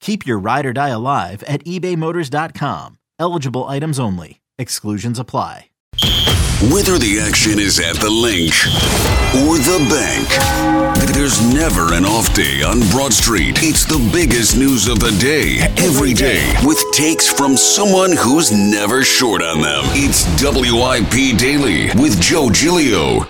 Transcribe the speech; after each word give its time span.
Keep 0.00 0.26
your 0.26 0.38
ride 0.38 0.66
or 0.66 0.72
die 0.72 0.88
alive 0.88 1.42
at 1.44 1.64
ebaymotors.com. 1.64 2.98
Eligible 3.18 3.66
items 3.66 3.98
only. 3.98 4.40
Exclusions 4.58 5.18
apply. 5.18 5.66
Whether 6.70 6.98
the 6.98 7.18
action 7.26 7.58
is 7.58 7.80
at 7.80 7.96
the 7.96 8.10
link 8.10 8.52
or 9.40 9.56
the 9.56 9.80
bank, 9.88 10.28
there's 11.14 11.40
never 11.54 11.94
an 11.94 12.04
off 12.04 12.34
day 12.34 12.62
on 12.62 12.80
Broad 12.90 13.14
Street. 13.14 13.58
It's 13.62 13.86
the 13.86 13.98
biggest 14.12 14.58
news 14.58 14.86
of 14.86 15.00
the 15.00 15.10
day, 15.18 15.60
every 15.78 16.12
day, 16.12 16.54
with 16.62 16.78
takes 16.92 17.32
from 17.32 17.56
someone 17.56 18.12
who's 18.14 18.52
never 18.52 19.02
short 19.02 19.42
on 19.42 19.62
them. 19.62 19.84
It's 19.96 20.24
WIP 20.42 21.38
Daily 21.38 21.86
with 21.98 22.20
Joe 22.20 22.50
Giglio. 22.50 23.26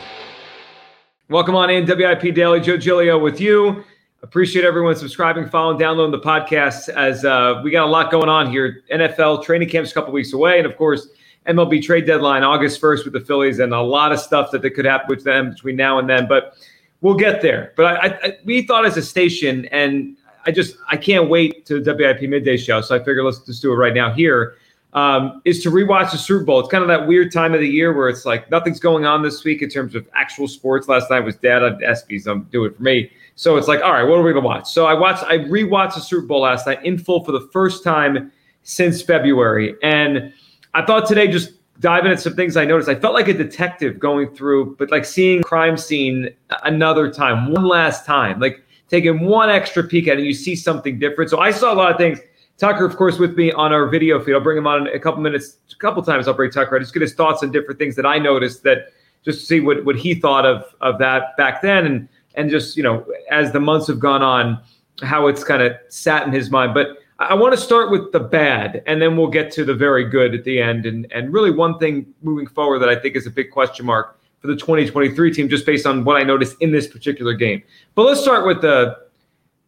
Welcome 1.29 1.55
on 1.55 1.71
in, 1.71 1.87
WIP 1.87 2.35
Daily. 2.35 2.59
Joe 2.59 2.79
Giglio 2.79 3.17
with 3.17 3.41
you. 3.41 3.85
Appreciate 4.23 4.67
everyone 4.67 4.95
subscribing, 4.97 5.49
following, 5.49 5.79
downloading 5.79 6.13
the 6.13 6.21
podcast 6.21 6.91
as 6.91 7.25
uh, 7.25 7.61
we 7.65 7.71
got 7.71 7.87
a 7.87 7.91
lot 7.91 8.11
going 8.11 8.29
on 8.29 8.51
here. 8.51 8.83
NFL 8.93 9.43
training 9.43 9.71
camp's 9.71 9.93
a 9.93 9.95
couple 9.95 10.13
weeks 10.13 10.35
away, 10.35 10.59
and 10.59 10.67
of 10.67 10.77
course, 10.77 11.09
MLB 11.47 11.83
trade 11.83 12.07
deadline 12.07 12.43
August 12.43 12.83
1st 12.83 13.05
with 13.05 13.15
the 13.15 13.21
Phillies, 13.21 13.61
and 13.61 13.73
a 13.73 13.81
lot 13.81 14.13
of 14.13 14.21
stuff 14.21 14.51
that, 14.51 14.61
that 14.61 14.71
could 14.73 14.85
happen 14.85 15.07
with 15.09 15.25
them 15.25 15.51
between 15.51 15.75
now 15.75 15.99
and 15.99 16.09
then. 16.09 16.29
But 16.29 16.55
we'll 17.01 17.15
get 17.15 17.41
there. 17.41 17.73
But 17.77 17.87
I, 17.87 18.07
I, 18.23 18.39
we 18.45 18.67
thought 18.67 18.85
as 18.85 18.99
a 18.99 19.03
station, 19.03 19.65
and 19.67 20.19
I 20.45 20.51
just 20.51 20.77
I 20.89 20.99
can't 20.99 21.31
wait 21.31 21.65
to 21.67 21.81
the 21.81 21.95
WIP 21.95 22.21
midday 22.29 22.59
show, 22.59 22.83
so 22.83 22.95
I 22.95 22.99
figured 22.99 23.25
let's 23.25 23.39
just 23.41 23.63
do 23.63 23.73
it 23.73 23.77
right 23.77 23.95
now 23.95 24.13
here 24.13 24.57
um, 24.93 25.41
is 25.45 25.63
to 25.63 25.71
rewatch 25.71 26.11
the 26.11 26.19
Super 26.19 26.45
Bowl. 26.45 26.61
It's 26.61 26.69
kind 26.69 26.83
of 26.83 26.89
that 26.89 27.07
weird 27.07 27.33
time 27.33 27.55
of 27.55 27.61
the 27.61 27.69
year 27.69 27.93
where 27.93 28.09
it's 28.09 28.25
like 28.25 28.51
nothing's 28.51 28.81
going 28.81 29.07
on 29.07 29.23
this 29.23 29.45
week 29.45 29.63
in 29.63 29.71
terms 29.71 29.95
of 29.95 30.07
actual 30.15 30.49
sports. 30.49 30.89
Last 30.89 31.11
night 31.11 31.21
was 31.21 31.37
dad 31.37 31.63
on 31.63 31.81
ESPYS. 31.81 32.27
I'm 32.27 32.43
doing 32.45 32.73
it 32.73 32.77
for 32.77 32.83
me. 32.83 33.11
So 33.41 33.57
it's 33.57 33.69
like, 33.69 33.81
all 33.81 33.93
right, 33.93 34.03
what 34.03 34.19
are 34.19 34.23
we 34.23 34.35
gonna 34.35 34.45
watch? 34.45 34.71
So 34.71 34.85
I 34.85 34.93
watched, 34.93 35.25
I 35.25 35.39
rewatched 35.39 35.95
the 35.95 36.03
Super 36.03 36.27
Bowl 36.27 36.43
last 36.43 36.67
night 36.67 36.85
in 36.85 36.99
full 36.99 37.25
for 37.25 37.33
the 37.33 37.49
first 37.55 37.83
time 37.83 38.31
since 38.65 39.01
February, 39.01 39.77
and 39.83 40.35
I 40.75 40.85
thought 40.85 41.09
today 41.09 41.27
just 41.27 41.55
diving 41.81 42.11
into 42.11 42.21
some 42.21 42.37
things 42.37 42.59
I 42.59 42.67
noticed. 42.67 42.91
I 42.91 42.97
felt 42.97 43.15
like 43.15 43.29
a 43.29 43.33
detective 43.33 43.99
going 43.99 44.35
through, 44.35 44.77
but 44.77 44.91
like 44.91 45.07
seeing 45.07 45.43
crime 45.43 45.79
scene 45.79 46.29
another 46.65 47.11
time, 47.11 47.51
one 47.51 47.67
last 47.67 48.05
time, 48.05 48.41
like 48.41 48.63
taking 48.91 49.21
one 49.21 49.49
extra 49.49 49.85
peek 49.85 50.07
at 50.07 50.19
it. 50.19 50.25
You 50.25 50.35
see 50.35 50.55
something 50.55 50.99
different. 50.99 51.31
So 51.31 51.41
I 51.41 51.51
saw 51.51 51.73
a 51.73 51.77
lot 51.77 51.91
of 51.91 51.97
things 51.97 52.19
Tucker, 52.59 52.85
of 52.85 52.95
course, 52.99 53.19
with 53.19 53.39
me 53.39 53.53
on 53.53 53.73
our 53.73 53.89
video 53.89 54.23
feed. 54.23 54.35
I'll 54.35 54.43
bring 54.43 54.59
him 54.59 54.67
on 54.67 54.87
in 54.87 54.95
a 54.95 55.01
couple 55.01 55.23
minutes, 55.23 55.57
a 55.73 55.77
couple 55.77 56.03
times. 56.03 56.29
I'll 56.29 56.35
bring 56.35 56.51
Tucker. 56.51 56.77
I 56.77 56.79
just 56.79 56.93
get 56.93 57.01
his 57.01 57.15
thoughts 57.15 57.43
on 57.43 57.51
different 57.51 57.79
things 57.79 57.97
that 57.97 58.05
I 58.05 58.19
noticed 58.19 58.65
that 58.65 58.89
just 59.25 59.41
to 59.41 59.47
see 59.47 59.61
what, 59.61 59.83
what 59.87 59.97
he 59.97 60.15
thought 60.15 60.45
of 60.45 60.75
of 60.83 60.99
that 60.99 61.39
back 61.39 61.63
then, 61.63 61.87
and 61.87 62.09
and 62.35 62.51
just 62.51 62.77
you 62.77 62.83
know 62.83 63.07
as 63.31 63.53
the 63.53 63.61
months 63.61 63.87
have 63.87 64.01
gone 64.01 64.23
on, 64.23 64.61
how 65.03 65.27
it's 65.27 65.45
kind 65.45 65.63
of 65.63 65.73
sat 65.89 66.27
in 66.27 66.33
his 66.33 66.51
mind. 66.51 66.75
But 66.75 66.99
I 67.19 67.35
want 67.35 67.55
to 67.55 67.61
start 67.61 67.91
with 67.91 68.13
the 68.13 68.21
bad, 68.21 68.83
and 68.87 69.01
then 69.01 69.17
we'll 69.17 69.29
get 69.29 69.51
to 69.53 69.65
the 69.65 69.75
very 69.75 70.09
good 70.09 70.35
at 70.35 70.45
the 70.45 70.61
end. 70.61 70.87
And 70.87 71.07
and 71.13 71.33
really 71.33 71.51
one 71.51 71.79
thing 71.79 72.07
moving 72.23 72.47
forward 72.47 72.81
that 72.81 72.89
I 72.89 72.97
think 72.97 73.17
is 73.17 73.27
a 73.27 73.31
big 73.31 73.51
question 73.51 73.87
mark 73.87 74.19
for 74.41 74.47
the 74.47 74.57
2023 74.57 75.35
team, 75.35 75.49
just 75.49 75.67
based 75.67 75.87
on 75.87 76.05
what 76.05 76.17
I 76.17 76.23
noticed 76.23 76.57
in 76.61 76.73
this 76.73 76.87
particular 76.87 77.35
game. 77.35 77.63
But 77.95 78.05
let's 78.05 78.21
start 78.21 78.47
with 78.47 78.63
the 78.63 78.97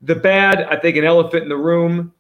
the 0.03 0.15
bad. 0.15 0.63
I 0.65 0.77
think 0.77 0.97
an 0.97 1.05
elephant 1.05 1.45
in 1.45 1.49
the 1.49 1.57
room 1.57 2.13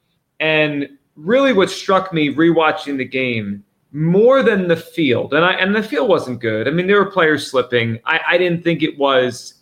and 0.43 0.89
really, 1.17 1.53
what 1.53 1.71
struck 1.71 2.13
me 2.13 2.35
rewatching 2.35 2.97
the 2.97 3.05
game 3.05 3.65
more 3.93 4.43
than 4.43 4.69
the 4.69 4.77
field, 4.77 5.35
and 5.35 5.45
I 5.45 5.53
and 5.53 5.75
the 5.75 5.83
field 5.83 6.09
wasn't 6.09 6.41
good. 6.41 6.67
I 6.67 6.71
mean, 6.71 6.87
there 6.87 6.99
were 6.99 7.11
players 7.11 7.51
slipping. 7.51 8.01
I, 8.05 8.21
I 8.31 8.39
didn't 8.39 8.65
think 8.65 8.83
it 8.83 8.99
was 8.99 9.55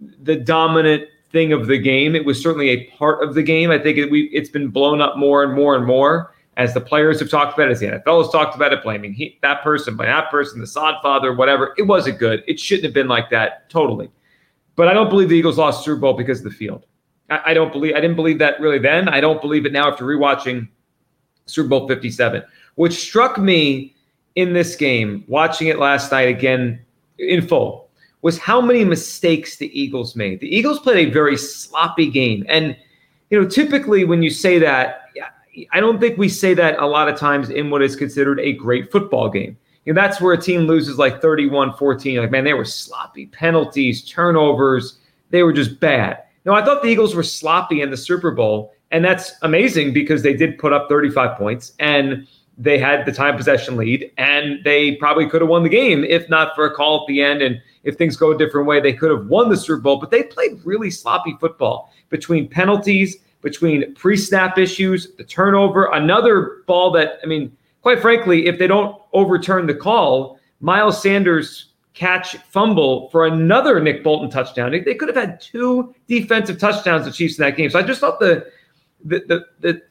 the 0.00 0.36
dominant 0.36 1.08
thing 1.30 1.52
of 1.52 1.66
the 1.66 1.78
game. 1.78 2.14
It 2.14 2.24
was 2.24 2.40
certainly 2.40 2.70
a 2.70 2.84
part 2.90 3.22
of 3.22 3.34
the 3.34 3.42
game. 3.42 3.70
I 3.70 3.78
think 3.78 3.98
it, 3.98 4.10
we 4.10 4.24
it's 4.32 4.48
been 4.48 4.68
blown 4.68 5.00
up 5.00 5.16
more 5.16 5.42
and 5.42 5.54
more 5.54 5.76
and 5.76 5.86
more 5.86 6.34
as 6.56 6.72
the 6.72 6.80
players 6.80 7.20
have 7.20 7.30
talked 7.30 7.54
about 7.54 7.68
it, 7.68 7.72
as 7.72 7.80
the 7.80 7.86
NFL 7.86 8.22
has 8.22 8.32
talked 8.32 8.56
about 8.56 8.72
it, 8.72 8.82
blaming 8.82 9.12
he, 9.12 9.38
that 9.42 9.62
person, 9.62 9.96
by 9.96 10.06
that 10.06 10.30
person, 10.30 10.60
the 10.60 10.66
sod 10.66 10.94
father, 11.02 11.34
whatever. 11.34 11.74
It 11.76 11.82
wasn't 11.82 12.18
good. 12.18 12.42
It 12.46 12.58
shouldn't 12.58 12.84
have 12.84 12.94
been 12.94 13.08
like 13.08 13.28
that, 13.30 13.68
totally. 13.68 14.10
But 14.74 14.88
I 14.88 14.94
don't 14.94 15.10
believe 15.10 15.28
the 15.28 15.36
Eagles 15.36 15.58
lost 15.58 15.84
Super 15.84 16.00
Bowl 16.00 16.14
because 16.14 16.38
of 16.38 16.44
the 16.44 16.50
field. 16.50 16.86
I, 17.28 17.40
I 17.46 17.54
don't 17.54 17.72
believe 17.72 17.94
I 17.94 18.00
didn't 18.00 18.16
believe 18.16 18.38
that 18.38 18.60
really 18.60 18.78
then. 18.78 19.08
I 19.08 19.20
don't 19.20 19.40
believe 19.40 19.66
it 19.66 19.72
now 19.72 19.90
after 19.90 20.04
rewatching 20.04 20.68
Super 21.46 21.68
Bowl 21.68 21.88
57. 21.88 22.42
What 22.76 22.92
struck 22.92 23.38
me 23.38 23.94
in 24.34 24.52
this 24.52 24.76
game, 24.76 25.24
watching 25.28 25.68
it 25.68 25.78
last 25.78 26.12
night 26.12 26.28
again 26.28 26.80
in 27.18 27.46
full, 27.46 27.85
was 28.22 28.38
how 28.38 28.60
many 28.60 28.84
mistakes 28.84 29.56
the 29.56 29.78
Eagles 29.78 30.16
made. 30.16 30.40
The 30.40 30.54
Eagles 30.54 30.80
played 30.80 31.08
a 31.08 31.10
very 31.10 31.36
sloppy 31.36 32.10
game. 32.10 32.44
And, 32.48 32.76
you 33.30 33.40
know, 33.40 33.48
typically 33.48 34.04
when 34.04 34.22
you 34.22 34.30
say 34.30 34.58
that, 34.58 35.02
I 35.72 35.80
don't 35.80 36.00
think 36.00 36.18
we 36.18 36.28
say 36.28 36.54
that 36.54 36.78
a 36.78 36.86
lot 36.86 37.08
of 37.08 37.18
times 37.18 37.50
in 37.50 37.70
what 37.70 37.82
is 37.82 37.96
considered 37.96 38.40
a 38.40 38.52
great 38.52 38.92
football 38.92 39.30
game. 39.30 39.56
You 39.84 39.94
know, 39.94 40.00
that's 40.00 40.20
where 40.20 40.34
a 40.34 40.40
team 40.40 40.62
loses 40.62 40.98
like 40.98 41.22
31 41.22 41.74
14. 41.74 42.18
Like, 42.18 42.30
man, 42.30 42.44
they 42.44 42.54
were 42.54 42.64
sloppy 42.64 43.26
penalties, 43.26 44.04
turnovers. 44.04 44.98
They 45.30 45.42
were 45.42 45.52
just 45.52 45.80
bad. 45.80 46.24
No, 46.44 46.54
I 46.54 46.64
thought 46.64 46.82
the 46.82 46.88
Eagles 46.88 47.14
were 47.14 47.22
sloppy 47.22 47.80
in 47.80 47.90
the 47.90 47.96
Super 47.96 48.30
Bowl, 48.30 48.72
and 48.90 49.04
that's 49.04 49.32
amazing 49.42 49.92
because 49.92 50.22
they 50.22 50.34
did 50.34 50.58
put 50.58 50.72
up 50.72 50.88
35 50.88 51.36
points 51.36 51.72
and 51.78 52.26
they 52.58 52.78
had 52.78 53.04
the 53.04 53.12
time 53.12 53.36
possession 53.36 53.76
lead, 53.76 54.10
and 54.16 54.64
they 54.64 54.96
probably 54.96 55.28
could 55.28 55.42
have 55.42 55.50
won 55.50 55.62
the 55.62 55.68
game 55.68 56.04
if 56.04 56.28
not 56.28 56.54
for 56.54 56.64
a 56.64 56.74
call 56.74 57.02
at 57.02 57.06
the 57.06 57.20
end. 57.22 57.42
And 57.42 57.60
if 57.84 57.96
things 57.96 58.16
go 58.16 58.32
a 58.32 58.38
different 58.38 58.66
way, 58.66 58.80
they 58.80 58.92
could 58.92 59.10
have 59.10 59.26
won 59.26 59.50
the 59.50 59.56
Super 59.56 59.80
Bowl. 59.80 59.98
But 59.98 60.10
they 60.10 60.22
played 60.22 60.60
really 60.64 60.90
sloppy 60.90 61.36
football 61.38 61.92
between 62.08 62.48
penalties, 62.48 63.16
between 63.42 63.94
pre-snap 63.94 64.58
issues, 64.58 65.14
the 65.16 65.24
turnover, 65.24 65.90
another 65.92 66.62
ball 66.66 66.90
that 66.92 67.18
I 67.22 67.26
mean, 67.26 67.54
quite 67.82 68.00
frankly, 68.00 68.46
if 68.46 68.58
they 68.58 68.66
don't 68.66 69.00
overturn 69.12 69.66
the 69.66 69.74
call, 69.74 70.38
Miles 70.60 71.00
Sanders 71.02 71.72
catch 71.92 72.36
fumble 72.36 73.08
for 73.10 73.26
another 73.26 73.80
Nick 73.80 74.04
Bolton 74.04 74.30
touchdown. 74.30 74.70
They, 74.70 74.94
could 74.94 75.08
have 75.08 75.16
had 75.16 75.40
two 75.40 75.94
defensive 76.08 76.58
touchdowns, 76.58 77.06
the 77.06 77.10
Chiefs, 77.10 77.38
in 77.38 77.44
that 77.44 77.56
game. 77.56 77.70
So 77.70 77.78
I 77.78 77.82
just 77.82 78.00
thought 78.00 78.20
the 78.20 78.50
the, 79.04 79.20
the, 79.26 79.46
the 79.60 79.82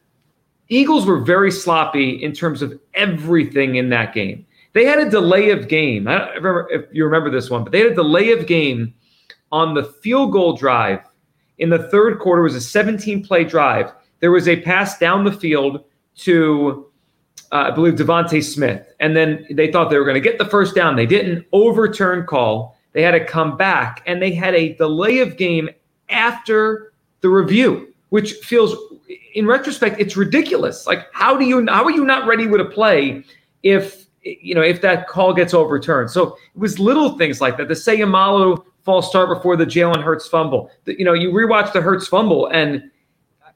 Eagles 0.70 1.06
were 1.06 1.20
very 1.20 1.52
sloppy 1.52 2.24
in 2.24 2.34
terms 2.34 2.62
of 2.62 2.80
everything 2.94 3.76
in 3.76 3.90
that 3.90 4.14
game. 4.14 4.46
They 4.74 4.86
had 4.86 5.00
a 5.00 5.10
delay 5.10 5.52
of 5.52 5.68
game. 5.68 6.08
I 6.08 6.18
don't 6.18 6.36
remember 6.36 6.68
if 6.72 6.86
you 6.92 7.06
remember 7.06 7.30
this 7.30 7.50
one, 7.50 7.64
but 7.64 7.72
they 7.72 7.80
had 7.80 7.92
a 7.92 7.96
delay 7.96 8.32
of 8.32 8.48
game 8.48 8.94
on 9.52 9.74
the 9.74 9.84
field 9.84 10.32
goal 10.32 10.56
drive 10.56 11.00
in 11.60 11.70
the 11.70 11.88
third 11.90 12.20
quarter. 12.20 12.42
Was 12.42 12.56
a 12.56 12.62
17 12.62 13.24
play 13.24 13.44
drive. 13.44 13.92
There 14.20 14.32
was 14.32 14.48
a 14.48 14.62
pass 14.62 14.98
down 14.98 15.24
the 15.24 15.32
field 15.32 15.86
to 16.18 16.88
uh, 17.52 17.56
I 17.68 17.72
believe 17.72 17.94
DeVonta 17.94 18.44
Smith, 18.44 18.94
and 19.00 19.16
then 19.16 19.46
they 19.52 19.72
thought 19.72 19.90
they 19.90 19.98
were 19.98 20.04
going 20.04 20.22
to 20.22 20.30
get 20.30 20.40
the 20.40 20.46
first 20.46 20.76
down. 20.76 20.96
They 20.96 21.06
didn't. 21.06 21.46
Overturn 21.54 22.26
call. 22.26 22.78
They 22.94 23.02
had 23.02 23.12
to 23.12 23.24
come 23.24 23.56
back, 23.56 24.02
and 24.06 24.22
they 24.22 24.34
had 24.34 24.56
a 24.56 24.74
delay 24.76 25.20
of 25.20 25.38
game 25.38 25.70
after 26.10 26.94
the 27.22 27.30
review, 27.30 27.94
which 28.10 28.34
feels, 28.34 28.76
in 29.34 29.46
retrospect, 29.46 30.00
it's 30.00 30.16
ridiculous. 30.16 30.88
Like, 30.88 31.08
how 31.14 31.38
do 31.38 31.46
you 31.46 31.66
how 31.68 31.84
are 31.84 31.92
you 31.92 32.06
not 32.06 32.28
ready 32.28 32.48
with 32.48 32.62
a 32.62 32.66
play 32.66 33.24
if 33.64 34.06
you 34.24 34.56
know 34.56 34.62
if 34.62 34.82
that 34.82 35.08
call 35.08 35.34
gets 35.34 35.54
overturned? 35.54 36.12
So 36.12 36.38
it 36.56 36.60
was 36.60 36.80
little 36.80 37.18
things 37.18 37.42
like 37.42 37.58
that. 37.58 37.68
The 37.68 37.74
Sayamalu 37.74 38.64
false 38.84 39.10
start 39.10 39.30
before 39.30 39.56
the 39.56 39.66
Jalen 39.66 40.04
Hurts 40.04 40.28
fumble. 40.28 40.70
The, 40.86 40.98
you 40.98 41.06
know, 41.06 41.14
you 41.14 41.32
rewatch 41.32 41.74
the 41.74 41.82
Hurts 41.82 42.08
fumble, 42.08 42.48
and 42.48 42.90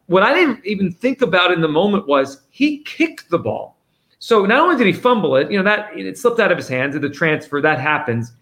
what 0.08 0.24
I 0.24 0.34
didn't 0.34 0.66
even 0.66 0.92
think 0.92 1.22
about 1.22 1.52
in 1.52 1.62
the 1.62 1.68
moment 1.68 2.08
was 2.08 2.42
he 2.50 2.80
kicked 2.80 3.30
the 3.30 3.38
ball. 3.38 3.78
So 4.18 4.46
not 4.46 4.60
only 4.60 4.76
did 4.76 4.88
he 4.88 4.94
fumble 4.94 5.36
it, 5.38 5.50
you 5.52 5.58
know, 5.58 5.64
that 5.64 5.98
it 5.98 6.18
slipped 6.18 6.40
out 6.40 6.52
of 6.52 6.58
his 6.58 6.68
hands 6.68 6.96
in 6.96 7.02
the 7.02 7.10
transfer, 7.10 7.62
that 7.62 7.80
happens. 7.80 8.34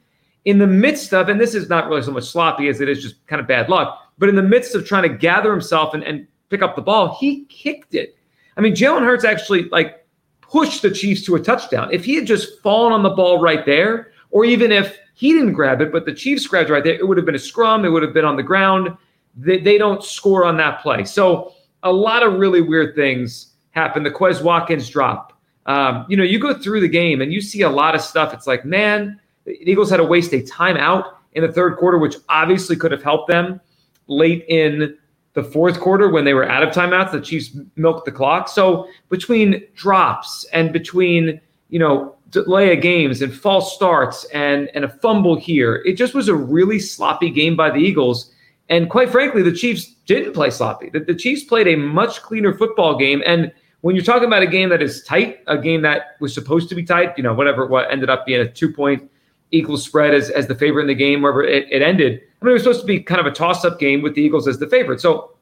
In 0.45 0.57
the 0.57 0.65
midst 0.65 1.13
of, 1.13 1.29
and 1.29 1.39
this 1.39 1.53
is 1.53 1.69
not 1.69 1.89
really 1.89 2.01
so 2.01 2.11
much 2.11 2.23
sloppy 2.23 2.69
as 2.69 2.79
it 2.79 2.87
is 2.87 3.03
just 3.03 3.25
kind 3.27 3.41
of 3.41 3.47
bad 3.47 3.69
luck, 3.69 4.06
but 4.17 4.29
in 4.29 4.35
the 4.35 4.43
midst 4.43 4.75
of 4.75 4.85
trying 4.85 5.03
to 5.03 5.09
gather 5.09 5.51
himself 5.51 5.93
and, 5.93 6.03
and 6.03 6.27
pick 6.49 6.61
up 6.61 6.75
the 6.75 6.81
ball, 6.81 7.17
he 7.19 7.45
kicked 7.45 7.95
it. 7.95 8.17
I 8.55 8.61
mean, 8.61 8.73
Jalen 8.73 9.03
Hurts 9.03 9.23
actually 9.25 9.69
like 9.69 10.05
pushed 10.41 10.81
the 10.81 10.91
Chiefs 10.91 11.23
to 11.25 11.35
a 11.35 11.39
touchdown. 11.39 11.89
If 11.91 12.05
he 12.05 12.15
had 12.15 12.25
just 12.25 12.61
fallen 12.61 12.93
on 12.93 13.03
the 13.03 13.09
ball 13.09 13.39
right 13.39 13.65
there, 13.65 14.11
or 14.31 14.45
even 14.45 14.71
if 14.71 14.97
he 15.13 15.33
didn't 15.33 15.53
grab 15.53 15.81
it, 15.81 15.91
but 15.91 16.05
the 16.05 16.13
Chiefs 16.13 16.47
grabbed 16.47 16.69
it 16.69 16.73
right 16.73 16.83
there, 16.83 16.95
it 16.95 17.07
would 17.07 17.17
have 17.17 17.25
been 17.25 17.35
a 17.35 17.39
scrum, 17.39 17.85
it 17.85 17.89
would 17.89 18.03
have 18.03 18.13
been 18.13 18.25
on 18.25 18.35
the 18.35 18.43
ground. 18.43 18.95
They, 19.35 19.59
they 19.59 19.77
don't 19.77 20.03
score 20.03 20.45
on 20.45 20.57
that 20.57 20.81
play. 20.81 21.03
So 21.03 21.53
a 21.83 21.91
lot 21.91 22.23
of 22.23 22.39
really 22.39 22.61
weird 22.61 22.95
things 22.95 23.53
happen. 23.71 24.03
The 24.03 24.11
Quez 24.11 24.41
Watkins 24.41 24.89
drop 24.89 25.37
um, 25.67 26.05
you 26.07 26.15
know, 26.15 26.23
you 26.23 26.39
go 26.39 26.53
through 26.53 26.79
the 26.79 26.87
game 26.87 27.21
and 27.21 27.31
you 27.31 27.41
see 27.41 27.61
a 27.61 27.69
lot 27.69 27.93
of 27.93 28.01
stuff. 28.01 28.33
It's 28.33 28.47
like, 28.47 28.65
man, 28.65 29.19
the 29.43 29.51
Eagles 29.69 29.89
had 29.89 29.97
to 29.97 30.03
waste 30.03 30.33
a 30.33 30.41
timeout 30.41 31.13
in 31.33 31.43
the 31.43 31.51
third 31.51 31.77
quarter, 31.77 31.97
which 31.97 32.15
obviously 32.29 32.75
could 32.75 32.91
have 32.91 33.03
helped 33.03 33.29
them 33.29 33.59
late 34.07 34.45
in 34.47 34.97
the 35.33 35.43
fourth 35.43 35.79
quarter 35.79 36.09
when 36.09 36.25
they 36.25 36.33
were 36.33 36.49
out 36.49 36.63
of 36.63 36.69
timeouts. 36.69 37.11
The 37.11 37.21
Chiefs 37.21 37.55
milked 37.75 38.05
the 38.05 38.11
clock. 38.11 38.47
So 38.47 38.87
between 39.09 39.63
drops 39.75 40.45
and 40.51 40.73
between, 40.73 41.39
you 41.69 41.77
know, 41.77 42.15
delay 42.31 42.75
of 42.75 42.81
games 42.81 43.21
and 43.21 43.33
false 43.33 43.75
starts 43.75 44.25
and, 44.33 44.69
and 44.73 44.83
a 44.83 44.89
fumble 44.89 45.35
here, 45.35 45.83
it 45.85 45.93
just 45.93 46.13
was 46.13 46.27
a 46.27 46.35
really 46.35 46.79
sloppy 46.79 47.29
game 47.29 47.55
by 47.55 47.69
the 47.69 47.77
Eagles. 47.77 48.33
And 48.69 48.89
quite 48.89 49.09
frankly, 49.09 49.43
the 49.43 49.51
Chiefs 49.51 49.93
didn't 50.07 50.33
play 50.33 50.49
sloppy. 50.49 50.89
The, 50.89 51.01
the 51.01 51.15
Chiefs 51.15 51.43
played 51.43 51.67
a 51.67 51.75
much 51.75 52.21
cleaner 52.21 52.57
football 52.57 52.97
game. 52.97 53.21
And 53.25 53.51
when 53.81 53.95
you're 53.95 54.03
talking 54.03 54.27
about 54.27 54.41
a 54.41 54.47
game 54.47 54.69
that 54.69 54.81
is 54.81 55.03
tight, 55.03 55.39
a 55.47 55.57
game 55.57 55.83
that 55.83 56.17
was 56.19 56.33
supposed 56.33 56.67
to 56.69 56.75
be 56.75 56.83
tight, 56.83 57.15
you 57.15 57.23
know, 57.23 57.33
whatever 57.33 57.67
what 57.67 57.91
ended 57.91 58.09
up 58.09 58.25
being 58.25 58.41
a 58.41 58.51
two 58.51 58.73
point 58.73 59.09
equal 59.51 59.77
spread 59.77 60.13
as, 60.13 60.29
as 60.29 60.47
the 60.47 60.55
favorite 60.55 60.83
in 60.83 60.87
the 60.87 60.95
game, 60.95 61.21
wherever 61.21 61.43
it, 61.43 61.67
it 61.71 61.81
ended. 61.81 62.21
I 62.41 62.45
mean, 62.45 62.51
it 62.51 62.53
was 62.53 62.63
supposed 62.63 62.81
to 62.81 62.87
be 62.87 62.99
kind 62.99 63.19
of 63.19 63.25
a 63.25 63.31
toss 63.31 63.63
up 63.65 63.79
game 63.79 64.01
with 64.01 64.15
the 64.15 64.21
Eagles 64.21 64.47
as 64.47 64.59
the 64.59 64.67
favorite. 64.67 65.01
So 65.01 65.35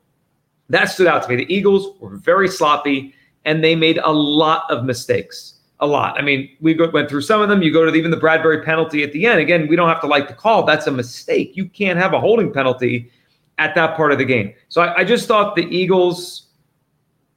that 0.70 0.86
stood 0.86 1.08
out 1.08 1.24
to 1.24 1.30
me. 1.30 1.36
The 1.38 1.54
Eagles 1.54 2.00
were 2.00 2.16
very 2.18 2.48
sloppy 2.48 3.14
and 3.46 3.64
they 3.64 3.76
made 3.76 4.00
a 4.00 4.12
lot 4.12 4.64
of 4.70 4.86
mistakes. 4.86 5.54
A 5.82 5.86
lot. 5.86 6.18
I 6.18 6.22
mean, 6.22 6.50
we 6.62 6.74
went 6.74 7.10
through 7.10 7.22
some 7.22 7.42
of 7.42 7.50
them. 7.50 7.62
You 7.62 7.74
go 7.74 7.84
to 7.84 7.94
even 7.94 8.10
the 8.10 8.18
Bradbury 8.18 8.64
penalty 8.64 9.04
at 9.04 9.12
the 9.12 9.26
end. 9.26 9.42
Again, 9.42 9.68
we 9.68 9.76
don't 9.76 9.90
have 9.90 10.00
to 10.02 10.08
like 10.08 10.30
the 10.30 10.34
call. 10.34 10.64
That's 10.64 10.88
a 10.88 10.92
mistake. 10.92 11.58
You 11.58 11.68
can't 11.68 12.00
have 12.00 12.14
a 12.14 12.20
holding 12.20 12.54
penalty 12.54 13.12
at 13.58 13.76
that 13.76 13.98
part 13.98 14.14
of 14.14 14.18
the 14.18 14.24
game. 14.24 14.54
So 14.70 14.82
I, 14.82 15.00
I 15.00 15.04
just 15.04 15.28
thought 15.28 15.54
the 15.54 15.64
Eagles 15.64 16.48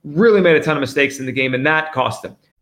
really 0.04 0.40
made 0.40 0.54
a 0.54 0.62
ton 0.62 0.76
of 0.76 0.80
mistakes 0.80 1.18
in 1.18 1.26
the 1.26 1.32
game, 1.32 1.52
and 1.52 1.66
that 1.66 1.92
cost 1.92 2.22
them. 2.22 2.36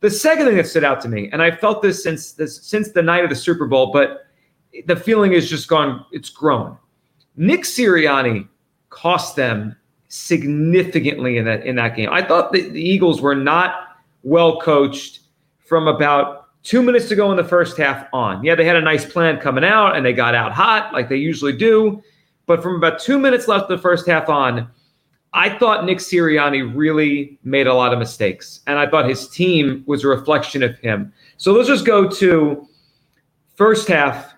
The 0.00 0.10
second 0.10 0.46
thing 0.46 0.56
that 0.56 0.66
stood 0.66 0.84
out 0.84 1.00
to 1.02 1.08
me, 1.08 1.30
and 1.32 1.42
I 1.42 1.50
felt 1.50 1.82
this 1.82 2.02
since 2.02 2.32
this 2.32 2.62
since 2.62 2.90
the 2.92 3.02
night 3.02 3.24
of 3.24 3.30
the 3.30 3.36
Super 3.36 3.66
Bowl, 3.66 3.92
but 3.92 4.26
the 4.86 4.96
feeling 4.96 5.32
has 5.32 5.48
just 5.48 5.68
gone, 5.68 6.04
it's 6.12 6.28
grown. 6.28 6.76
Nick 7.36 7.62
Sirianni 7.62 8.48
cost 8.90 9.36
them 9.36 9.76
significantly 10.08 11.38
in 11.38 11.44
that 11.46 11.64
in 11.64 11.76
that 11.76 11.96
game. 11.96 12.10
I 12.10 12.22
thought 12.22 12.52
the, 12.52 12.60
Eagles 12.60 13.20
were 13.20 13.34
not 13.34 13.96
well 14.22 14.60
coached 14.60 15.20
from 15.58 15.88
about 15.88 16.46
two 16.62 16.82
minutes 16.82 17.08
to 17.08 17.16
go 17.16 17.30
in 17.30 17.36
the 17.36 17.44
first 17.44 17.76
half 17.76 18.06
on. 18.12 18.44
Yeah, 18.44 18.54
they 18.54 18.64
had 18.64 18.76
a 18.76 18.80
nice 18.80 19.04
plan 19.04 19.38
coming 19.38 19.64
out 19.64 19.96
and 19.96 20.04
they 20.04 20.12
got 20.12 20.34
out 20.34 20.52
hot 20.52 20.92
like 20.92 21.08
they 21.08 21.16
usually 21.16 21.56
do. 21.56 22.02
But 22.46 22.62
from 22.62 22.76
about 22.76 23.00
two 23.00 23.18
minutes 23.18 23.48
left 23.48 23.68
the 23.68 23.78
first 23.78 24.06
half 24.06 24.28
on, 24.28 24.68
I 25.36 25.50
thought 25.58 25.84
Nick 25.84 25.98
Sirianni 25.98 26.74
really 26.74 27.38
made 27.44 27.66
a 27.66 27.74
lot 27.74 27.92
of 27.92 27.98
mistakes. 27.98 28.60
And 28.66 28.78
I 28.78 28.88
thought 28.88 29.06
his 29.06 29.28
team 29.28 29.84
was 29.86 30.02
a 30.02 30.08
reflection 30.08 30.62
of 30.62 30.78
him. 30.78 31.12
So 31.36 31.52
let's 31.52 31.68
just 31.68 31.84
go 31.84 32.08
to 32.08 32.66
first 33.54 33.86
half. 33.86 34.32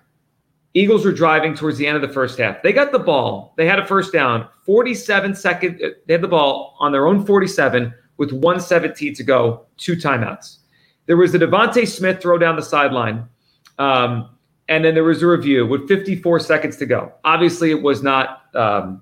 Eagles 0.73 1.05
were 1.05 1.13
driving 1.13 1.55
towards 1.55 1.77
the 1.77 1.87
end 1.87 1.95
of 1.95 2.01
the 2.01 2.13
first 2.13 2.37
half. 2.37 2.61
They 2.63 2.73
got 2.73 2.91
the 2.91 2.99
ball. 2.99 3.53
They 3.55 3.65
had 3.65 3.79
a 3.79 3.85
first 3.85 4.11
down. 4.11 4.49
47 4.65 5.35
seconds. 5.35 5.81
They 6.05 6.13
had 6.13 6.21
the 6.21 6.27
ball 6.27 6.75
on 6.79 6.91
their 6.91 7.07
own 7.07 7.25
47 7.25 7.93
with 8.17 8.33
117 8.33 9.13
to 9.15 9.23
go, 9.23 9.65
two 9.77 9.95
timeouts. 9.95 10.57
There 11.05 11.15
was 11.15 11.31
the 11.31 11.39
DeVonta 11.39 11.87
Smith 11.87 12.21
throw 12.21 12.37
down 12.37 12.57
the 12.57 12.61
sideline. 12.61 13.25
Um, 13.77 14.29
and 14.67 14.83
then 14.83 14.95
there 14.95 15.05
was 15.05 15.23
a 15.23 15.27
review 15.27 15.65
with 15.65 15.87
54 15.87 16.41
seconds 16.41 16.75
to 16.75 16.85
go. 16.85 17.13
Obviously, 17.23 17.71
it 17.71 17.81
was 17.81 18.03
not 18.03 18.53
um, 18.53 19.01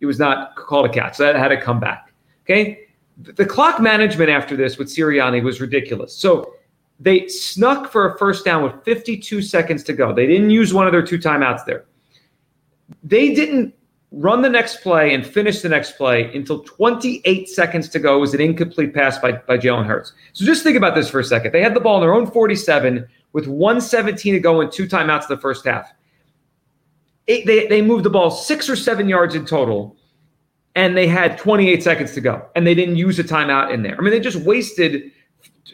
it 0.00 0.06
was 0.06 0.18
not 0.18 0.56
called 0.56 0.86
a 0.86 0.88
catch. 0.88 1.16
So 1.16 1.24
that 1.24 1.36
had 1.36 1.48
to 1.48 1.60
come 1.60 1.80
back. 1.80 2.12
Okay, 2.44 2.86
the 3.18 3.46
clock 3.46 3.80
management 3.80 4.30
after 4.30 4.56
this 4.56 4.78
with 4.78 4.88
Sirianni 4.88 5.42
was 5.42 5.60
ridiculous. 5.60 6.14
So 6.16 6.54
they 7.00 7.28
snuck 7.28 7.90
for 7.90 8.12
a 8.12 8.18
first 8.18 8.44
down 8.44 8.62
with 8.62 8.72
52 8.84 9.42
seconds 9.42 9.82
to 9.84 9.92
go. 9.92 10.14
They 10.14 10.26
didn't 10.26 10.50
use 10.50 10.72
one 10.72 10.86
of 10.86 10.92
their 10.92 11.02
two 11.02 11.18
timeouts 11.18 11.64
there. 11.64 11.84
They 13.02 13.34
didn't 13.34 13.74
run 14.12 14.42
the 14.42 14.48
next 14.48 14.82
play 14.82 15.12
and 15.12 15.26
finish 15.26 15.60
the 15.60 15.68
next 15.68 15.96
play 15.96 16.32
until 16.34 16.60
28 16.60 17.48
seconds 17.48 17.88
to 17.90 17.98
go. 17.98 18.16
It 18.16 18.20
was 18.20 18.34
an 18.34 18.40
incomplete 18.40 18.94
pass 18.94 19.18
by, 19.18 19.32
by 19.32 19.58
Jalen 19.58 19.86
Hurts. 19.86 20.12
So 20.32 20.44
just 20.44 20.62
think 20.62 20.76
about 20.76 20.94
this 20.94 21.10
for 21.10 21.20
a 21.20 21.24
second. 21.24 21.52
They 21.52 21.62
had 21.62 21.74
the 21.74 21.80
ball 21.80 21.96
in 21.96 22.02
their 22.02 22.14
own 22.14 22.30
47 22.30 23.06
with 23.32 23.46
117 23.46 24.32
to 24.32 24.40
go 24.40 24.60
and 24.60 24.70
two 24.70 24.86
timeouts 24.86 25.28
in 25.28 25.36
the 25.36 25.40
first 25.40 25.66
half. 25.66 25.92
They, 27.26 27.66
they 27.66 27.82
moved 27.82 28.04
the 28.04 28.10
ball 28.10 28.30
six 28.30 28.68
or 28.68 28.76
seven 28.76 29.08
yards 29.08 29.34
in 29.34 29.46
total, 29.46 29.96
and 30.74 30.96
they 30.96 31.08
had 31.08 31.38
28 31.38 31.82
seconds 31.82 32.12
to 32.12 32.20
go, 32.20 32.48
and 32.54 32.66
they 32.66 32.74
didn't 32.74 32.96
use 32.96 33.18
a 33.18 33.24
timeout 33.24 33.72
in 33.72 33.82
there. 33.82 33.96
I 33.98 34.00
mean, 34.00 34.10
they 34.10 34.20
just 34.20 34.38
wasted 34.38 35.10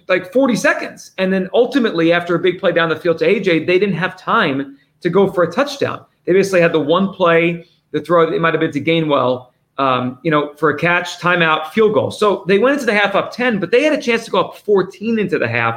like 0.09 0.33
40 0.33 0.57
seconds. 0.57 1.13
And 1.19 1.33
then 1.33 1.49
ultimately, 1.53 2.13
after 2.13 2.35
a 2.35 2.39
big 2.39 2.59
play 2.59 2.73
down 2.73 2.89
the 2.89 2.97
field 2.97 3.19
to 3.19 3.27
AJ, 3.27 3.67
they 3.67 3.79
didn't 3.79 3.97
have 3.97 4.17
time 4.17 4.79
to 5.01 5.11
go 5.11 5.31
for 5.31 5.43
a 5.43 5.53
touchdown. 5.53 6.05
They 6.25 6.33
basically 6.33 6.61
had 6.61 6.73
the 6.73 6.81
one 6.81 7.13
play, 7.13 7.67
the 7.91 8.01
throw, 8.01 8.33
it 8.33 8.41
might 8.41 8.55
have 8.55 8.61
been 8.61 8.73
to 8.73 8.81
Gainwell, 8.81 9.49
um, 9.79 10.19
you 10.23 10.31
know, 10.31 10.55
for 10.55 10.71
a 10.71 10.79
catch, 10.79 11.19
timeout, 11.19 11.69
field 11.69 11.95
goal. 11.95 12.11
So 12.11 12.45
they 12.47 12.59
went 12.59 12.75
into 12.75 12.87
the 12.87 12.95
half 12.95 13.15
up 13.15 13.33
10, 13.33 13.59
but 13.61 13.71
they 13.71 13.83
had 13.83 13.93
a 13.93 14.01
chance 14.01 14.25
to 14.25 14.31
go 14.31 14.41
up 14.41 14.57
14 14.57 15.19
into 15.19 15.39
the 15.39 15.49
half 15.49 15.77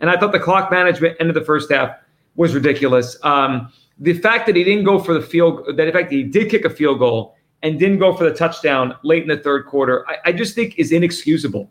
and 0.00 0.10
I 0.10 0.18
thought 0.18 0.32
the 0.32 0.40
clock 0.40 0.70
management 0.70 1.16
end 1.20 1.30
of 1.30 1.34
the 1.34 1.44
first 1.44 1.70
half 1.70 1.96
was 2.36 2.54
ridiculous. 2.54 3.16
Um, 3.22 3.72
the 3.98 4.14
fact 4.14 4.46
that 4.46 4.56
he 4.56 4.64
didn't 4.64 4.84
go 4.84 4.98
for 4.98 5.14
the 5.14 5.22
field, 5.22 5.76
that 5.76 5.86
in 5.86 5.92
fact 5.92 6.10
he 6.10 6.22
did 6.22 6.50
kick 6.50 6.64
a 6.64 6.70
field 6.70 6.98
goal 6.98 7.36
and 7.62 7.78
didn't 7.78 7.98
go 7.98 8.14
for 8.14 8.24
the 8.24 8.34
touchdown 8.34 8.94
late 9.02 9.22
in 9.22 9.28
the 9.28 9.36
third 9.36 9.66
quarter, 9.66 10.04
I, 10.08 10.16
I 10.26 10.32
just 10.32 10.54
think 10.54 10.78
is 10.78 10.92
inexcusable. 10.92 11.70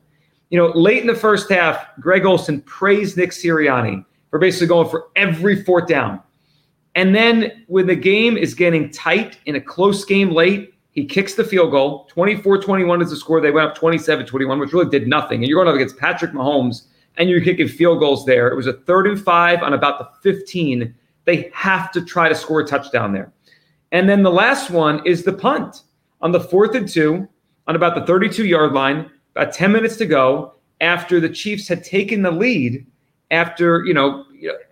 You 0.49 0.57
know, 0.59 0.67
late 0.67 1.01
in 1.01 1.07
the 1.07 1.15
first 1.15 1.49
half, 1.49 1.87
Greg 1.99 2.25
Olsen 2.25 2.61
praised 2.61 3.17
Nick 3.17 3.31
Sirianni 3.31 4.05
for 4.29 4.39
basically 4.39 4.67
going 4.67 4.89
for 4.89 5.07
every 5.15 5.63
fourth 5.63 5.87
down. 5.87 6.19
And 6.95 7.15
then 7.15 7.63
when 7.67 7.87
the 7.87 7.95
game 7.95 8.37
is 8.37 8.53
getting 8.53 8.91
tight 8.91 9.39
in 9.45 9.55
a 9.55 9.61
close 9.61 10.05
game 10.05 10.31
late, 10.31 10.73
he 10.91 11.05
kicks 11.05 11.33
the 11.33 11.43
field 11.43 11.71
goal. 11.71 12.05
24 12.11 12.59
21 12.59 13.01
is 13.01 13.09
the 13.09 13.15
score. 13.15 13.41
They 13.41 13.49
went 13.49 13.67
up 13.67 13.75
27 13.75 14.27
21, 14.27 14.59
which 14.59 14.73
really 14.73 14.89
did 14.89 15.07
nothing. 15.07 15.41
And 15.41 15.47
you're 15.47 15.63
going 15.63 15.67
up 15.67 15.75
against 15.75 15.97
Patrick 15.97 16.31
Mahomes 16.33 16.83
and 17.17 17.29
you're 17.29 17.41
kicking 17.41 17.67
field 17.67 17.99
goals 17.99 18.25
there. 18.25 18.47
It 18.47 18.55
was 18.55 18.67
a 18.67 18.73
third 18.73 19.07
and 19.07 19.19
five 19.19 19.63
on 19.63 19.73
about 19.73 19.99
the 19.99 20.31
15. 20.31 20.93
They 21.25 21.51
have 21.53 21.91
to 21.91 22.03
try 22.03 22.29
to 22.29 22.35
score 22.35 22.61
a 22.61 22.65
touchdown 22.65 23.13
there. 23.13 23.31
And 23.91 24.09
then 24.09 24.23
the 24.23 24.31
last 24.31 24.69
one 24.69 25.05
is 25.05 25.23
the 25.23 25.33
punt 25.33 25.83
on 26.21 26.31
the 26.31 26.39
fourth 26.39 26.75
and 26.75 26.87
two 26.87 27.27
on 27.67 27.75
about 27.75 27.95
the 27.95 28.05
32 28.05 28.45
yard 28.45 28.73
line, 28.73 29.09
about 29.35 29.53
10 29.53 29.71
minutes 29.71 29.97
to 29.97 30.05
go. 30.05 30.55
after 30.81 31.19
the 31.21 31.29
Chiefs 31.29 31.67
had 31.67 31.81
taken 31.83 32.23
the 32.23 32.31
lead 32.31 32.85
after, 33.31 33.85
you 33.85 33.93
know, 33.93 34.25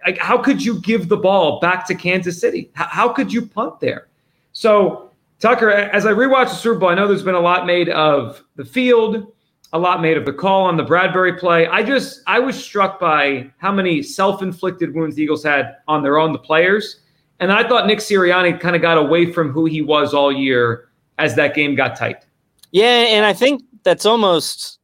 like 0.06 0.18
how 0.18 0.38
could 0.38 0.64
you 0.64 0.82
give 0.82 1.08
the 1.08 1.18
ball 1.18 1.60
back 1.60 1.86
to 1.88 1.96
Kansas 1.96 2.40
City? 2.40 2.70
How, 2.74 2.88
how 2.88 3.10
could 3.10 3.32
you 3.32 3.46
punt 3.46 3.80
there? 3.80 4.08
So, 4.52 5.12
Tucker, 5.40 5.72
as 5.72 6.06
I 6.06 6.12
rewatch 6.12 6.50
the 6.50 6.56
Super 6.56 6.80
Bowl, 6.80 6.90
I 6.90 6.96
know 6.96 7.08
there's 7.08 7.24
been 7.24 7.36
a 7.36 7.40
lot 7.40 7.66
made 7.66 7.90
of 7.90 8.44
the 8.58 8.66
field, 8.66 9.32
a 9.74 9.80
lot 9.80 10.02
made 10.02 10.18
of 10.18 10.26
the 10.26 10.34
call 10.34 10.64
on 10.64 10.76
the 10.76 10.84
Bradbury 10.84 11.38
play. 11.38 11.68
I 11.68 11.84
just 11.84 12.22
I 12.28 12.40
was 12.40 12.62
struck 12.62 13.00
by 13.00 13.50
how 13.58 13.72
many 13.72 14.04
self-inflicted 14.04 14.94
wounds 14.94 15.16
the 15.16 15.24
Eagles 15.24 15.44
had 15.44 15.78
on 15.88 16.04
their 16.04 16.18
own, 16.18 16.34
the 16.34 16.40
players. 16.40 17.02
And 17.40 17.52
I 17.52 17.68
thought 17.68 17.88
Nick 17.88 18.00
Sirianni 18.00 18.60
kind 18.60 18.76
of 18.76 18.82
got 18.82 18.98
away 18.98 19.32
from 19.32 19.52
who 19.52 19.66
he 19.66 19.82
was 19.82 20.14
all 20.14 20.32
year 20.32 20.90
as 21.18 21.36
that 21.36 21.56
game 21.56 21.76
got 21.76 21.96
tight. 21.96 22.26
Yeah, 22.72 22.86
and 22.86 23.26
I 23.26 23.34
think 23.34 23.64
that's 23.84 24.06
almost 24.06 24.80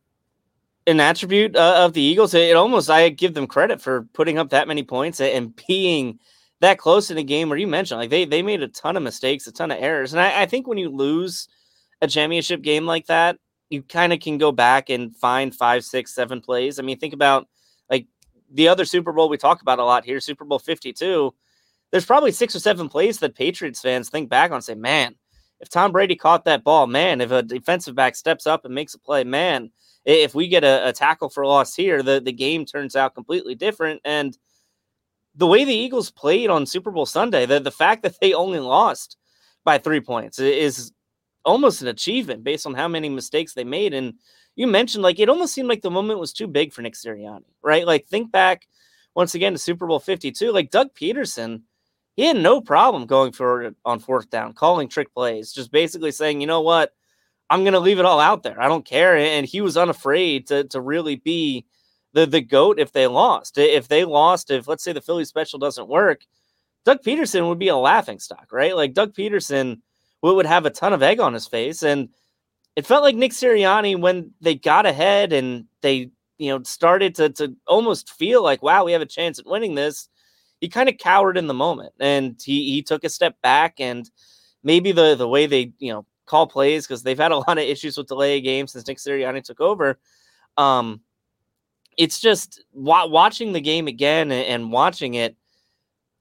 an 0.88 1.00
attribute 1.00 1.56
uh, 1.56 1.84
of 1.86 1.94
the 1.94 2.02
Eagles. 2.02 2.34
It, 2.34 2.56
almost 2.56 2.90
I 2.90 3.10
give 3.10 3.34
them 3.34 3.46
credit 3.46 3.82
for 3.82 4.08
putting 4.14 4.38
up 4.38 4.50
that 4.50 4.68
many 4.68 4.84
points 4.84 5.20
and 5.20 5.54
being 5.68 6.20
that 6.62 6.80
close 6.80 7.12
in 7.12 7.18
a 7.18 7.24
game 7.24 7.50
where 7.50 7.58
you 7.58 7.68
mentioned 7.68 8.00
like 8.00 8.10
they 8.10 8.26
they 8.26 8.42
made 8.42 8.64
a 8.64 8.68
ton 8.70 8.98
of 8.98 9.04
mistakes, 9.04 9.46
a 9.48 9.52
ton 9.52 9.70
of 9.70 9.78
errors, 9.80 10.14
and 10.14 10.22
I, 10.22 10.44
I 10.44 10.46
think 10.46 10.66
when 10.66 10.78
you 10.78 10.90
lose 10.90 11.48
a 12.02 12.08
championship 12.08 12.62
game 12.62 12.86
like 12.86 13.06
that, 13.08 13.38
you 13.70 13.82
kind 13.84 14.14
of 14.14 14.20
can 14.20 14.38
go 14.38 14.52
back 14.52 14.90
and 14.90 15.16
find 15.16 15.54
five, 15.54 15.84
six, 15.84 16.14
seven 16.14 16.42
plays. 16.42 16.80
I 16.80 16.84
mean, 16.84 16.98
think 16.98 17.14
about 17.14 17.48
like 17.90 18.08
the 18.52 18.68
other 18.68 18.86
Super 18.86 19.12
Bowl 19.12 19.30
we 19.30 19.38
talk 19.38 19.62
about 19.62 19.80
a 19.80 19.84
lot 19.84 20.06
here, 20.06 20.20
Super 20.20 20.46
Bowl 20.46 20.60
Fifty 20.60 20.94
Two. 20.94 21.34
There's 21.92 22.06
probably 22.06 22.32
six 22.32 22.56
or 22.56 22.60
seven 22.60 22.90
plays 22.90 23.20
that 23.20 23.36
Patriots 23.36 23.82
fans 23.82 24.10
think 24.10 24.30
back 24.30 24.52
on 24.52 24.56
and 24.56 24.64
say, 24.64 24.76
man, 24.76 25.16
if 25.60 25.70
Tom 25.70 25.92
Brady 25.92 26.16
caught 26.16 26.46
that 26.46 26.64
ball, 26.64 26.88
man, 26.88 27.22
if 27.22 27.32
a 27.32 27.42
defensive 27.42 27.96
back 27.96 28.16
steps 28.16 28.46
up 28.46 28.66
and 28.66 28.76
makes 28.76 28.94
a 28.94 29.00
play, 29.00 29.24
man, 29.24 29.72
if 30.06 30.36
we 30.36 30.48
get 30.48 30.64
a, 30.64 30.90
a, 30.90 30.94
tackle 30.94 31.30
for 31.30 31.46
loss 31.46 31.76
here, 31.76 32.04
the, 32.04 32.20
the 32.20 32.32
game 32.32 32.66
turns 32.66 32.96
out 32.96 33.16
completely 33.16 33.56
different. 33.56 34.02
And 34.06 34.38
the 35.36 35.48
way 35.48 35.64
the 35.64 35.74
Eagles 35.74 36.12
played 36.12 36.50
on 36.50 36.66
Super 36.66 36.92
Bowl 36.92 37.06
Sunday, 37.06 37.46
the, 37.46 37.60
the 37.60 37.72
fact 37.72 38.04
that 38.04 38.16
they 38.22 38.34
only 38.34 38.60
lost 38.60 39.18
by 39.64 39.78
three 39.78 40.02
points 40.02 40.40
is 40.40 40.92
almost 41.48 41.82
an 41.82 41.88
achievement 41.88 42.44
based 42.44 42.68
on 42.68 42.76
how 42.76 42.88
many 42.88 43.08
mistakes 43.08 43.54
they 43.54 43.64
made. 43.64 43.94
And 43.94 44.16
you 44.56 44.68
mentioned 44.68 45.02
like 45.02 45.18
it 45.18 45.30
almost 45.30 45.54
seemed 45.54 45.70
like 45.70 45.82
the 45.82 45.90
moment 45.90 46.20
was 46.20 46.34
too 46.34 46.46
big 46.46 46.74
for 46.74 46.82
Nick 46.82 46.94
Sirianni, 46.94 47.46
right? 47.64 47.88
Like 47.88 48.06
think 48.08 48.32
back 48.32 48.68
once 49.16 49.34
again 49.34 49.54
to 49.54 49.58
Super 49.58 49.88
Bowl 49.88 50.00
52, 50.00 50.52
like 50.52 50.70
Doug 50.70 50.94
Pederson, 50.94 51.62
he 52.18 52.26
had 52.26 52.36
no 52.36 52.60
problem 52.60 53.06
going 53.06 53.32
for 53.32 53.72
on 53.86 54.00
fourth 54.00 54.30
down, 54.30 54.54
calling 54.54 54.90
trick 54.90 55.14
plays, 55.14 55.54
just 55.54 55.72
basically 55.72 56.12
saying, 56.12 56.42
you 56.42 56.48
know 56.48 56.62
what, 56.62 56.92
I'm 57.50 57.64
going 57.64 57.74
to 57.74 57.80
leave 57.80 58.00
it 58.00 58.06
all 58.06 58.20
out 58.20 58.44
there. 58.44 58.62
I 58.62 58.68
don't 58.68 58.86
care. 58.86 59.16
And 59.16 59.46
he 59.46 59.62
was 59.62 59.78
unafraid 59.78 60.48
to, 60.48 60.66
to 60.66 60.82
really 60.82 61.16
be 61.16 61.66
the, 62.14 62.26
the 62.26 62.42
GOAT 62.42 62.80
if 62.80 62.92
they 62.92 63.08
lost. 63.08 63.58
If 63.58 63.88
they 63.88 64.04
lost, 64.04 64.52
if 64.52 64.68
let's 64.68 64.84
say 64.84 64.92
the 64.92 65.02
Philly 65.02 65.24
special 65.24 65.60
doesn't 65.60 65.88
work, 65.88 66.26
Doug 66.84 67.04
Pederson 67.04 67.48
would 67.48 67.60
be 67.60 67.70
a 67.70 67.78
laughing 67.78 68.20
stock, 68.20 68.52
right? 68.52 68.76
Like 68.76 68.94
Doug 68.94 69.14
Pederson 69.14 69.82
would, 70.22 70.46
have 70.46 70.66
a 70.66 70.70
ton 70.70 70.94
of 70.94 71.04
egg 71.04 71.20
on 71.20 71.34
his 71.34 71.48
face. 71.48 71.84
And 71.84 72.10
it 72.76 72.86
felt 72.86 73.04
like 73.04 73.16
Nick 73.16 73.32
Sirianni 73.32 74.00
when 74.00 74.32
they 74.42 74.56
got 74.56 74.86
ahead 74.86 75.34
and 75.34 75.66
they, 75.82 76.12
you 76.38 76.50
know, 76.50 76.62
started 76.64 77.16
to, 77.16 77.30
to 77.30 77.56
almost 77.68 78.12
feel 78.14 78.44
like, 78.44 78.62
wow, 78.62 78.84
we 78.84 78.92
have 78.92 79.02
a 79.02 79.06
chance 79.06 79.40
at 79.40 79.48
winning 79.48 79.76
this. 79.76 80.10
He 80.62 80.70
kind 80.70 80.90
of 80.90 80.98
cowered 80.98 81.38
in 81.38 81.48
the 81.48 81.54
moment 81.54 81.94
and 82.00 82.40
he, 82.44 82.72
he 82.72 82.82
took 82.82 83.04
a 83.04 83.10
step 83.10 83.36
back 83.42 83.76
and 83.80 84.10
maybe 84.64 84.92
the, 84.92 85.16
the 85.16 85.28
way 85.28 85.46
they, 85.46 85.74
you 85.80 85.94
know, 85.94 86.06
call 86.26 86.46
plays 86.46 86.86
because 86.86 87.04
they've 87.04 87.18
had 87.18 87.32
a 87.32 87.38
lot 87.48 87.58
of 87.58 87.64
issues 87.64 87.98
with 87.98 88.08
delay 88.08 88.42
games 88.42 88.74
since 88.74 88.88
Nick 88.88 88.98
Sirianni 88.98 89.44
took 89.44 89.62
over. 89.62 90.00
Um, 90.58 91.02
it's 91.98 92.20
just 92.20 92.64
wa- 92.74 93.08
watching 93.08 93.54
the 93.54 93.62
game 93.62 93.88
again 93.88 94.32
and, 94.32 94.72
watching 94.72 95.16
it. 95.16 95.36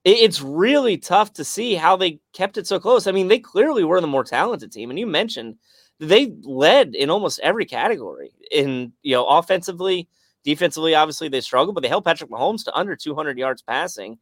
It's 0.08 0.40
really 0.40 0.98
tough 0.98 1.32
to 1.32 1.44
see 1.44 1.74
how 1.74 1.96
they 1.96 2.20
kept 2.32 2.58
it 2.58 2.68
so 2.68 2.78
close. 2.78 3.08
I 3.08 3.12
mean, 3.12 3.26
they 3.26 3.40
clearly 3.40 3.82
were 3.82 4.00
the 4.00 4.06
more 4.06 4.22
talented 4.22 4.70
team, 4.70 4.88
and 4.88 4.98
you 5.00 5.06
mentioned 5.06 5.56
they 5.98 6.32
led 6.42 6.94
in 6.94 7.10
almost 7.10 7.40
every 7.40 7.64
category. 7.64 8.30
In 8.52 8.92
you 9.02 9.16
know, 9.16 9.26
offensively, 9.26 10.08
defensively, 10.44 10.94
obviously 10.94 11.28
they 11.28 11.40
struggled, 11.40 11.74
but 11.74 11.80
they 11.80 11.88
held 11.88 12.04
Patrick 12.04 12.30
Mahomes 12.30 12.62
to 12.66 12.76
under 12.76 12.94
200 12.94 13.36
yards 13.36 13.62
passing. 13.62 14.16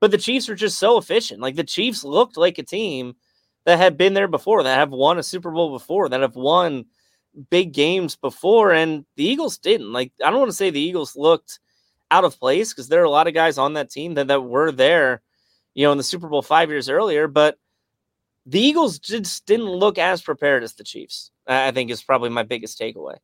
But 0.00 0.12
the 0.12 0.18
Chiefs 0.18 0.48
were 0.48 0.54
just 0.54 0.78
so 0.78 0.96
efficient. 0.96 1.42
Like 1.42 1.56
the 1.56 1.64
Chiefs 1.64 2.04
looked 2.04 2.38
like 2.38 2.56
a 2.56 2.62
team 2.62 3.14
that 3.66 3.76
had 3.76 3.98
been 3.98 4.14
there 4.14 4.28
before, 4.28 4.62
that 4.62 4.78
have 4.78 4.92
won 4.92 5.18
a 5.18 5.22
Super 5.22 5.50
Bowl 5.50 5.72
before, 5.72 6.08
that 6.08 6.22
have 6.22 6.36
won 6.36 6.86
big 7.50 7.74
games 7.74 8.16
before, 8.16 8.72
and 8.72 9.04
the 9.16 9.24
Eagles 9.24 9.58
didn't. 9.58 9.92
Like, 9.92 10.12
I 10.24 10.30
don't 10.30 10.40
want 10.40 10.50
to 10.50 10.56
say 10.56 10.70
the 10.70 10.80
Eagles 10.80 11.16
looked 11.16 11.60
out 12.12 12.24
of 12.24 12.38
place 12.38 12.72
because 12.72 12.88
there 12.88 13.00
are 13.00 13.04
a 13.04 13.10
lot 13.10 13.26
of 13.26 13.34
guys 13.34 13.58
on 13.58 13.72
that 13.74 13.90
team 13.90 14.14
that, 14.14 14.28
that 14.28 14.42
were 14.42 14.70
there, 14.70 15.22
you 15.74 15.86
know, 15.86 15.92
in 15.92 15.98
the 15.98 16.04
Super 16.04 16.28
Bowl 16.28 16.42
five 16.42 16.68
years 16.68 16.88
earlier, 16.88 17.26
but 17.26 17.58
the 18.44 18.60
Eagles 18.60 18.98
just 18.98 19.46
didn't 19.46 19.70
look 19.70 19.98
as 19.98 20.20
prepared 20.20 20.62
as 20.62 20.74
the 20.74 20.84
Chiefs. 20.84 21.30
I 21.46 21.72
think 21.72 21.90
is 21.90 22.02
probably 22.02 22.30
my 22.30 22.42
biggest 22.42 22.78
takeaway. 22.78 23.16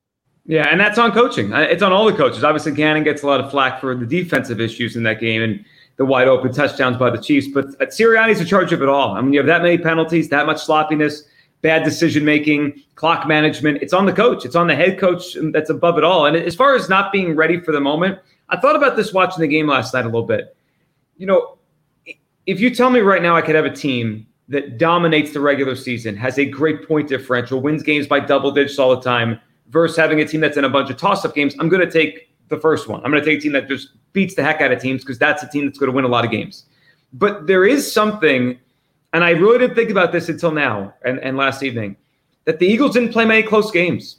Yeah, 0.46 0.66
and 0.70 0.80
that's 0.80 0.98
on 0.98 1.12
coaching. 1.12 1.52
It's 1.52 1.82
on 1.82 1.92
all 1.92 2.06
the 2.06 2.16
coaches. 2.16 2.42
Obviously, 2.42 2.72
Gannon 2.72 3.04
gets 3.04 3.22
a 3.22 3.26
lot 3.26 3.38
of 3.40 3.50
flack 3.50 3.80
for 3.80 3.94
the 3.94 4.06
defensive 4.06 4.60
issues 4.60 4.96
in 4.96 5.02
that 5.02 5.20
game, 5.20 5.42
and 5.42 5.64
the 5.98 6.06
wide 6.06 6.26
open 6.26 6.52
touchdowns 6.52 6.96
by 6.96 7.10
the 7.10 7.18
Chiefs. 7.18 7.48
But 7.48 7.66
uh, 7.80 7.86
Sirianni's 7.86 8.40
in 8.40 8.46
charge 8.46 8.72
of 8.72 8.80
it 8.80 8.88
all. 8.88 9.14
I 9.14 9.20
mean, 9.20 9.32
you 9.34 9.40
have 9.40 9.46
that 9.46 9.62
many 9.62 9.76
penalties, 9.76 10.30
that 10.30 10.46
much 10.46 10.64
sloppiness, 10.64 11.24
bad 11.60 11.84
decision 11.84 12.24
making, 12.24 12.80
clock 12.94 13.28
management. 13.28 13.82
It's 13.82 13.92
on 13.92 14.06
the 14.06 14.12
coach. 14.12 14.44
It's 14.44 14.56
on 14.56 14.68
the 14.68 14.76
head 14.76 14.98
coach 14.98 15.36
that's 15.52 15.70
above 15.70 15.98
it 15.98 16.04
all. 16.04 16.24
And 16.24 16.36
as 16.36 16.54
far 16.54 16.74
as 16.74 16.88
not 16.88 17.12
being 17.12 17.36
ready 17.36 17.60
for 17.60 17.72
the 17.72 17.80
moment, 17.80 18.18
I 18.48 18.56
thought 18.56 18.76
about 18.76 18.96
this 18.96 19.12
watching 19.12 19.40
the 19.40 19.48
game 19.48 19.66
last 19.66 19.92
night 19.94 20.04
a 20.04 20.08
little 20.08 20.22
bit. 20.22 20.56
You 21.16 21.26
know, 21.26 21.58
if 22.46 22.60
you 22.60 22.74
tell 22.74 22.90
me 22.90 23.00
right 23.00 23.22
now 23.22 23.36
I 23.36 23.42
could 23.42 23.54
have 23.54 23.66
a 23.66 23.74
team 23.74 24.26
that 24.48 24.78
dominates 24.78 25.32
the 25.32 25.40
regular 25.40 25.76
season, 25.76 26.16
has 26.16 26.38
a 26.38 26.44
great 26.44 26.88
point 26.88 27.08
differential, 27.08 27.60
wins 27.60 27.82
games 27.82 28.06
by 28.06 28.20
double 28.20 28.50
digits 28.50 28.78
all 28.78 28.94
the 28.96 29.02
time, 29.02 29.38
versus 29.68 29.96
having 29.96 30.20
a 30.20 30.24
team 30.26 30.40
that's 30.40 30.56
in 30.56 30.64
a 30.64 30.68
bunch 30.68 30.90
of 30.90 30.96
toss 30.96 31.24
up 31.24 31.34
games, 31.34 31.54
I'm 31.58 31.68
going 31.68 31.84
to 31.86 31.90
take 31.90 32.30
the 32.48 32.58
first 32.58 32.88
one. 32.88 33.04
I'm 33.04 33.10
going 33.10 33.22
to 33.22 33.28
take 33.28 33.40
a 33.40 33.42
team 33.42 33.52
that 33.52 33.68
just 33.68 33.90
beats 34.12 34.34
the 34.34 34.42
heck 34.42 34.60
out 34.60 34.72
of 34.72 34.80
teams 34.80 35.02
because 35.02 35.18
that's 35.18 35.42
a 35.42 35.48
team 35.48 35.66
that's 35.66 35.78
going 35.78 35.90
to 35.90 35.94
win 35.94 36.04
a 36.04 36.08
lot 36.08 36.24
of 36.24 36.30
games. 36.30 36.64
But 37.12 37.46
there 37.46 37.66
is 37.66 37.90
something, 37.90 38.58
and 39.12 39.24
I 39.24 39.30
really 39.30 39.58
didn't 39.58 39.76
think 39.76 39.90
about 39.90 40.12
this 40.12 40.28
until 40.28 40.52
now 40.52 40.94
and, 41.04 41.18
and 41.20 41.36
last 41.36 41.62
evening, 41.62 41.96
that 42.44 42.58
the 42.58 42.66
Eagles 42.66 42.94
didn't 42.94 43.12
play 43.12 43.26
many 43.26 43.42
close 43.42 43.70
games. 43.70 44.17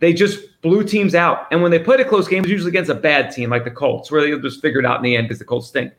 They 0.00 0.12
just 0.12 0.60
blew 0.62 0.84
teams 0.84 1.14
out. 1.14 1.46
And 1.50 1.60
when 1.62 1.70
they 1.70 1.78
played 1.78 2.00
a 2.00 2.04
close 2.04 2.28
game, 2.28 2.38
it 2.38 2.42
was 2.42 2.52
usually 2.52 2.70
against 2.70 2.90
a 2.90 2.94
bad 2.94 3.32
team 3.32 3.50
like 3.50 3.64
the 3.64 3.70
Colts, 3.70 4.10
where 4.10 4.20
they 4.20 4.38
just 4.40 4.62
figured 4.62 4.86
out 4.86 4.96
in 4.96 5.02
the 5.02 5.16
end 5.16 5.26
because 5.26 5.38
the 5.38 5.44
Colts 5.44 5.68
stink. 5.68 5.92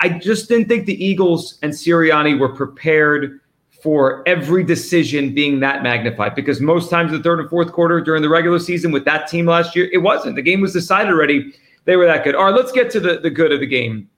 I 0.00 0.08
just 0.08 0.48
didn't 0.48 0.68
think 0.68 0.86
the 0.86 1.04
Eagles 1.04 1.58
and 1.62 1.72
Sirianni 1.72 2.38
were 2.38 2.48
prepared 2.48 3.40
for 3.80 4.24
every 4.26 4.64
decision 4.64 5.32
being 5.32 5.60
that 5.60 5.82
magnified 5.82 6.34
because 6.34 6.60
most 6.60 6.90
times 6.90 7.12
the 7.12 7.22
third 7.22 7.38
and 7.38 7.48
fourth 7.48 7.72
quarter 7.72 8.00
during 8.00 8.22
the 8.22 8.28
regular 8.28 8.58
season 8.58 8.90
with 8.90 9.04
that 9.04 9.28
team 9.28 9.46
last 9.46 9.76
year, 9.76 9.88
it 9.92 9.98
wasn't. 9.98 10.34
The 10.34 10.42
game 10.42 10.60
was 10.60 10.72
decided 10.72 11.12
already. 11.12 11.54
They 11.84 11.96
were 11.96 12.06
that 12.06 12.24
good. 12.24 12.34
All 12.34 12.46
right, 12.46 12.54
let's 12.54 12.72
get 12.72 12.90
to 12.90 13.00
the, 13.00 13.20
the 13.20 13.30
good 13.30 13.52
of 13.52 13.60
the 13.60 13.66
game. 13.66 14.10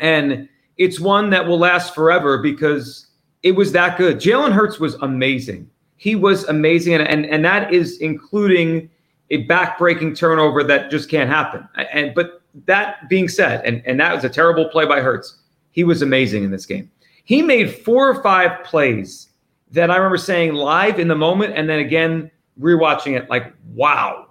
And 0.00 0.48
it's 0.78 0.98
one 0.98 1.28
that 1.30 1.46
will 1.46 1.58
last 1.58 1.94
forever 1.94 2.38
because 2.38 3.08
it 3.42 3.52
was 3.52 3.72
that 3.72 3.98
good. 3.98 4.16
Jalen 4.16 4.52
Hurts 4.52 4.80
was 4.80 4.94
amazing. 4.94 5.68
He 5.98 6.14
was 6.14 6.44
amazing. 6.44 6.94
And, 6.94 7.06
and, 7.06 7.26
and 7.26 7.44
that 7.44 7.74
is 7.74 7.98
including 7.98 8.88
a 9.30 9.38
back-breaking 9.44 10.14
turnover 10.14 10.64
that 10.64 10.90
just 10.90 11.10
can't 11.10 11.28
happen. 11.28 11.68
And 11.92 12.14
but 12.14 12.40
that 12.64 13.08
being 13.10 13.28
said, 13.28 13.62
and, 13.66 13.82
and 13.84 14.00
that 14.00 14.14
was 14.14 14.24
a 14.24 14.28
terrible 14.30 14.70
play 14.70 14.86
by 14.86 15.00
Hurts. 15.00 15.36
he 15.78 15.84
was 15.84 16.02
amazing 16.02 16.42
in 16.44 16.50
this 16.50 16.66
game. 16.66 16.90
He 17.24 17.42
made 17.42 17.72
four 17.72 18.08
or 18.08 18.22
five 18.22 18.64
plays 18.64 19.28
that 19.70 19.90
I 19.90 19.96
remember 19.96 20.16
saying 20.16 20.54
live 20.54 20.98
in 20.98 21.08
the 21.08 21.14
moment 21.14 21.54
and 21.56 21.68
then 21.68 21.78
again 21.78 22.30
rewatching 22.58 23.16
it 23.16 23.28
like, 23.30 23.52
wow, 23.74 24.26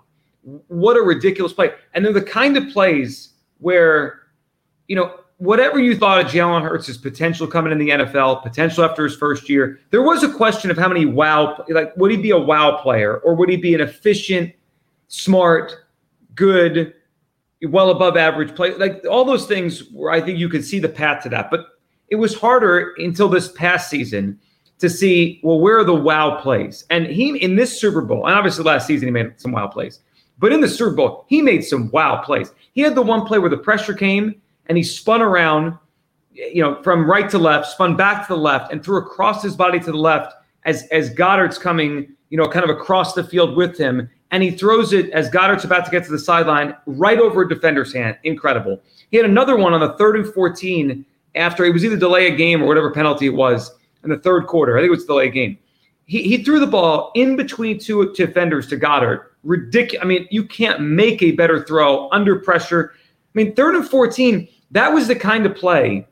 what 0.68 0.98
a 0.98 1.02
ridiculous 1.02 1.54
play. 1.54 1.72
And 1.94 2.04
they're 2.04 2.12
the 2.12 2.22
kind 2.22 2.58
of 2.58 2.68
plays 2.74 3.30
where, 3.60 4.24
you 4.88 4.96
know, 4.96 5.20
whatever 5.38 5.79
you 5.79 5.96
thought 5.96 6.20
of 6.20 6.32
Jalen 6.32 6.63
Hurts' 6.63 6.98
potential 6.98 7.48
coming 7.48 7.72
in 7.72 7.77
the 7.77 7.89
NFL, 7.89 8.44
potential 8.44 8.84
after 8.84 9.03
his 9.03 9.15
first 9.15 9.50
year, 9.50 9.79
there 9.91 10.01
was 10.01 10.24
a 10.24 10.34
question 10.34 10.72
of 10.72 10.77
how 10.77 10.88
many 10.88 11.06
wow, 11.06 11.63
like, 11.70 11.96
would 11.96 12.12
he 12.12 12.17
be 12.17 12.32
a 12.32 12.38
wow 12.38 12.77
player 12.77 13.17
or 13.20 13.36
would 13.36 13.50
he 13.50 13.58
be 13.58 13.75
an 13.75 13.82
efficient, 13.82 14.53
smart, 15.08 15.86
good, 16.36 16.94
well 17.70 17.91
above 17.91 18.17
average 18.17 18.56
play? 18.56 18.74
Like 18.75 19.03
all 19.10 19.25
those 19.25 19.46
things 19.46 19.89
where 19.91 20.12
I 20.12 20.22
think 20.22 20.39
you 20.39 20.50
could 20.50 20.65
see 20.65 20.79
the 20.79 20.89
path 20.89 21.24
to 21.24 21.29
that. 21.29 21.51
But 21.51 21.67
it 22.10 22.15
was 22.15 22.36
harder 22.36 22.94
until 22.98 23.29
this 23.29 23.51
past 23.51 23.89
season 23.89 24.39
to 24.79 24.89
see, 24.89 25.39
well, 25.44 25.60
where 25.60 25.79
are 25.79 25.84
the 25.84 25.94
wow 25.94 26.39
plays? 26.39 26.86
And 26.89 27.08
he, 27.08 27.36
in 27.38 27.56
this 27.56 27.79
Super 27.79 28.01
Bowl, 28.01 28.25
and 28.25 28.36
obviously 28.36 28.63
last 28.63 28.88
season 28.88 29.08
he 29.08 29.12
made 29.12 29.39
some 29.39 29.51
wow 29.51 29.67
plays, 29.67 30.00
but 30.39 30.53
in 30.53 30.62
the 30.62 30.67
Super 30.67 30.96
Bowl, 30.96 31.25
he 31.27 31.41
made 31.41 31.63
some 31.63 31.89
wow 31.91 32.22
plays. 32.22 32.51
He 32.74 32.82
had 32.82 32.94
the 32.94 33.01
one 33.01 33.25
play 33.25 33.39
where 33.39 33.50
the 33.50 33.58
pressure 33.58 33.94
came 33.94 34.39
and 34.68 34.78
he 34.78 34.84
spun 34.84 35.22
around, 35.22 35.78
you 36.32 36.62
know, 36.62 36.82
from 36.84 37.10
right 37.10 37.30
to 37.30 37.38
left, 37.38 37.68
spun 37.68 37.96
back 37.96 38.28
to 38.28 38.34
the 38.34 38.40
left, 38.40 38.72
and 38.72 38.84
threw 38.84 38.98
across 38.98 39.42
his 39.42 39.56
body 39.56 39.80
to 39.80 39.92
the 39.92 39.98
left 39.98 40.34
as, 40.66 40.88
as 40.92 41.10
Goedert's 41.12 41.58
coming, 41.58 42.16
you 42.30 42.38
know, 42.38 42.48
kind 42.48 42.70
of 42.70 42.76
across 42.76 43.14
the 43.14 43.24
field 43.24 43.56
with 43.56 43.78
him. 43.78 44.10
and 44.32 44.44
he 44.44 44.52
throws 44.52 44.94
it 44.94 45.10
as 45.12 45.30
Goedert's 45.30 45.64
about 45.64 45.86
to 45.86 45.92
get 45.92 46.04
to 46.06 46.12
the 46.12 46.20
sideline 46.20 46.76
right 46.86 47.20
over 47.20 47.44
a 47.44 47.50
defender's 47.50 47.94
hand. 47.94 48.18
Incredible. 48.24 48.82
He 49.10 49.18
had 49.18 49.26
another 49.26 49.56
one 49.56 49.74
on 49.74 49.80
the 49.80 49.94
third 49.94 50.18
and 50.18 50.28
14 50.34 51.06
after 51.36 51.64
it 51.64 51.72
was 51.72 51.86
either 51.86 51.98
delay 51.98 52.28
a 52.28 52.36
game 52.36 52.62
or 52.62 52.68
whatever 52.68 52.92
penalty 52.92 53.28
it 53.28 53.34
was 53.34 53.72
in 54.04 54.10
the 54.10 54.20
third 54.20 54.48
quarter. 54.48 54.78
I 54.78 54.82
think 54.82 54.88
it 54.88 54.92
was 54.92 55.06
delay 55.06 55.28
a 55.28 55.32
game. 55.32 55.58
He, 56.06 56.24
he 56.24 56.44
threw 56.44 56.60
the 56.60 56.68
ball 56.68 57.12
in 57.16 57.36
between 57.36 57.80
two 57.80 58.14
defenders 58.14 58.68
to 58.68 58.78
Goddard. 58.78 59.32
Ridiculous. 59.44 60.04
I 60.04 60.08
mean, 60.08 60.28
you 60.32 60.46
can't 60.46 60.82
make 60.82 61.22
a 61.22 61.32
better 61.32 61.64
throw 61.64 62.10
under 62.12 62.38
pressure. 62.38 62.94
I 62.96 62.98
mean, 63.34 63.56
third 63.56 63.76
and 63.76 63.88
14, 63.88 64.48
that 64.72 64.94
was 64.94 65.08
the 65.08 65.16
kind 65.16 65.46
of 65.46 65.56
play 65.56 66.08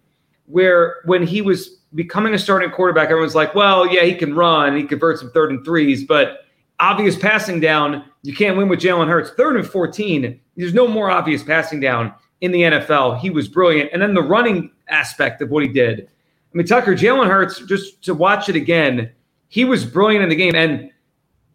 where 0.48 0.98
when 1.06 1.26
he 1.26 1.42
was 1.42 1.80
becoming 1.94 2.34
a 2.34 2.40
starting 2.40 2.70
quarterback, 2.70 3.10
everyone's 3.10 3.36
like, 3.36 3.56
well, 3.56 3.88
yeah, 3.88 4.04
he 4.04 4.16
can 4.16 4.36
run, 4.36 4.76
he 4.76 4.84
converts 4.84 5.22
some 5.22 5.32
third 5.32 5.52
and 5.52 5.64
threes, 5.66 6.04
but 6.04 6.46
obvious 6.80 7.16
passing 7.16 7.60
down, 7.60 8.04
you 8.22 8.34
can't 8.34 8.58
win 8.58 8.68
with 8.68 8.80
Jalen 8.80 9.08
Hurts. 9.08 9.32
Third 9.32 9.56
and 9.56 9.68
14, 9.68 10.40
there's 10.58 10.74
no 10.74 10.88
more 10.88 11.10
obvious 11.10 11.44
passing 11.44 11.80
down 11.80 12.14
in 12.42 12.52
the 12.52 12.62
NFL. 12.62 13.20
He 13.20 13.30
was 13.30 13.48
brilliant. 13.48 13.92
And 13.94 14.02
then 14.02 14.14
the 14.14 14.22
running 14.22 14.72
aspect 14.88 15.42
of 15.42 15.50
what 15.50 15.64
he 15.64 15.70
did. 15.70 16.02
I 16.02 16.58
mean, 16.58 16.68
Tucker, 16.68 16.96
Jalen 16.96 17.28
Hurts, 17.28 17.60
just 17.62 18.02
to 18.04 18.14
watch 18.14 18.50
it 18.50 18.56
again, 18.56 19.12
he 19.48 19.66
was 19.66 19.86
brilliant 19.86 20.24
in 20.24 20.30
the 20.30 20.36
game. 20.36 20.56
And 20.56 20.92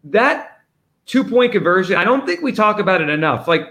that 0.05 0.61
two 1.05 1.23
point 1.23 1.51
conversion, 1.51 1.97
I 1.97 2.03
don't 2.03 2.25
think 2.25 2.41
we 2.41 2.51
talk 2.51 2.79
about 2.79 3.01
it 3.01 3.09
enough. 3.09 3.47
Like, 3.47 3.67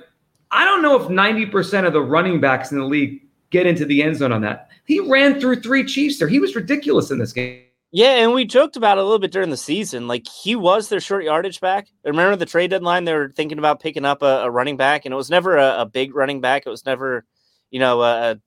I 0.53 0.65
don't 0.65 0.83
know 0.83 1.01
if 1.01 1.09
90% 1.09 1.87
of 1.87 1.93
the 1.93 2.01
running 2.01 2.41
backs 2.41 2.73
in 2.73 2.79
the 2.79 2.85
league 2.85 3.23
get 3.51 3.67
into 3.67 3.85
the 3.85 4.03
end 4.03 4.17
zone 4.17 4.33
on 4.33 4.41
that. 4.43 4.71
He 4.85 5.01
ran 5.01 5.41
through 5.41 5.61
three 5.61 5.85
Chiefs 5.85 6.19
there. 6.19 6.29
He 6.29 6.41
was 6.41 6.57
ridiculous 6.57 7.11
in 7.11 7.19
this 7.19 7.33
game. 7.33 7.63
Yeah, 7.93 8.17
and 8.17 8.33
we 8.33 8.45
joked 8.45 8.77
about 8.77 8.99
it 8.99 9.01
a 9.01 9.05
little 9.05 9.19
bit 9.19 9.33
during 9.33 9.51
the 9.51 9.57
season. 9.57 10.07
Like 10.07 10.27
he 10.29 10.55
was 10.55 10.89
their 10.89 11.01
short 11.01 11.25
yardage 11.25 11.61
back. 11.61 11.89
Remember 12.05 12.37
the 12.37 12.47
trade 12.47 12.71
deadline? 12.71 13.05
They 13.05 13.15
were 13.15 13.33
thinking 13.35 13.59
about 13.59 13.81
picking 13.81 14.05
up 14.05 14.23
a, 14.23 14.43
a 14.45 14.51
running 14.51 14.77
back, 14.77 15.05
and 15.05 15.13
it 15.13 15.17
was 15.17 15.31
never 15.31 15.57
a, 15.57 15.81
a, 15.81 15.87
big 15.87 16.15
running 16.15 16.41
back. 16.41 16.67
It 16.67 16.71
was 16.71 16.87
never, 16.87 17.25
you 17.71 17.81
know, 17.81 18.01
a, 18.03 18.33
a 18.33 18.41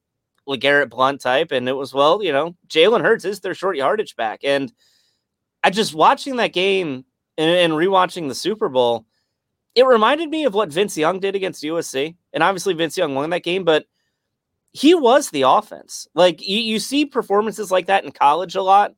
LeGarrette 0.48 0.90
Blunt 0.90 1.20
type. 1.20 1.52
And 1.52 1.68
it 1.68 1.74
was, 1.74 1.94
well, 1.94 2.24
you 2.24 2.32
know, 2.32 2.56
Jalen 2.68 3.02
Hurts 3.02 3.26
is 3.26 3.42
their 3.42 3.54
short 3.54 3.76
yardage 3.76 4.16
back. 4.16 4.42
And 4.44 4.72
I 5.62 5.70
just 5.70 5.94
watching 5.94 6.38
that 6.38 6.54
game 6.54 7.04
and, 7.38 7.50
and 7.50 7.74
rewatching 7.74 8.30
the 8.30 8.36
Super 8.36 8.70
Bowl, 8.70 9.06
it 9.76 9.86
reminded 9.86 10.30
me 10.30 10.46
of 10.46 10.54
what 10.54 10.72
Vince 10.72 10.98
Young 10.98 11.20
did 11.20 11.36
against 11.36 11.64
USC. 11.64 12.16
And 12.34 12.44
obviously 12.44 12.74
Vince 12.74 12.98
Young 12.98 13.16
won 13.16 13.30
that 13.32 13.44
game, 13.44 13.64
but 13.64 13.86
he 14.72 14.96
was 14.96 15.30
the 15.30 15.44
offense. 15.44 16.08
Like 16.16 16.48
you, 16.48 16.60
you 16.60 16.80
see 16.80 17.06
performances 17.06 17.72
like 17.72 17.88
that 17.88 18.06
in 18.06 18.12
college 18.12 18.56
a 18.56 18.62
lot 18.62 18.94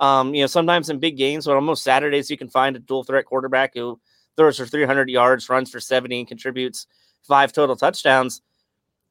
um, 0.00 0.34
you 0.34 0.42
know, 0.42 0.46
sometimes 0.46 0.88
in 0.88 0.98
big 0.98 1.16
games, 1.18 1.44
but 1.44 1.56
on 1.56 1.64
most 1.64 1.84
Saturdays, 1.84 2.30
you 2.30 2.38
can 2.38 2.48
find 2.48 2.74
a 2.74 2.80
dual 2.80 3.04
threat 3.04 3.26
quarterback 3.26 3.74
who 3.74 4.00
throws 4.36 4.56
for 4.56 4.64
300 4.64 5.10
yards, 5.10 5.48
runs 5.48 5.70
for 5.70 5.78
70, 5.78 6.20
and 6.20 6.28
contributes 6.28 6.86
five 7.22 7.52
total 7.52 7.76
touchdowns. 7.76 8.40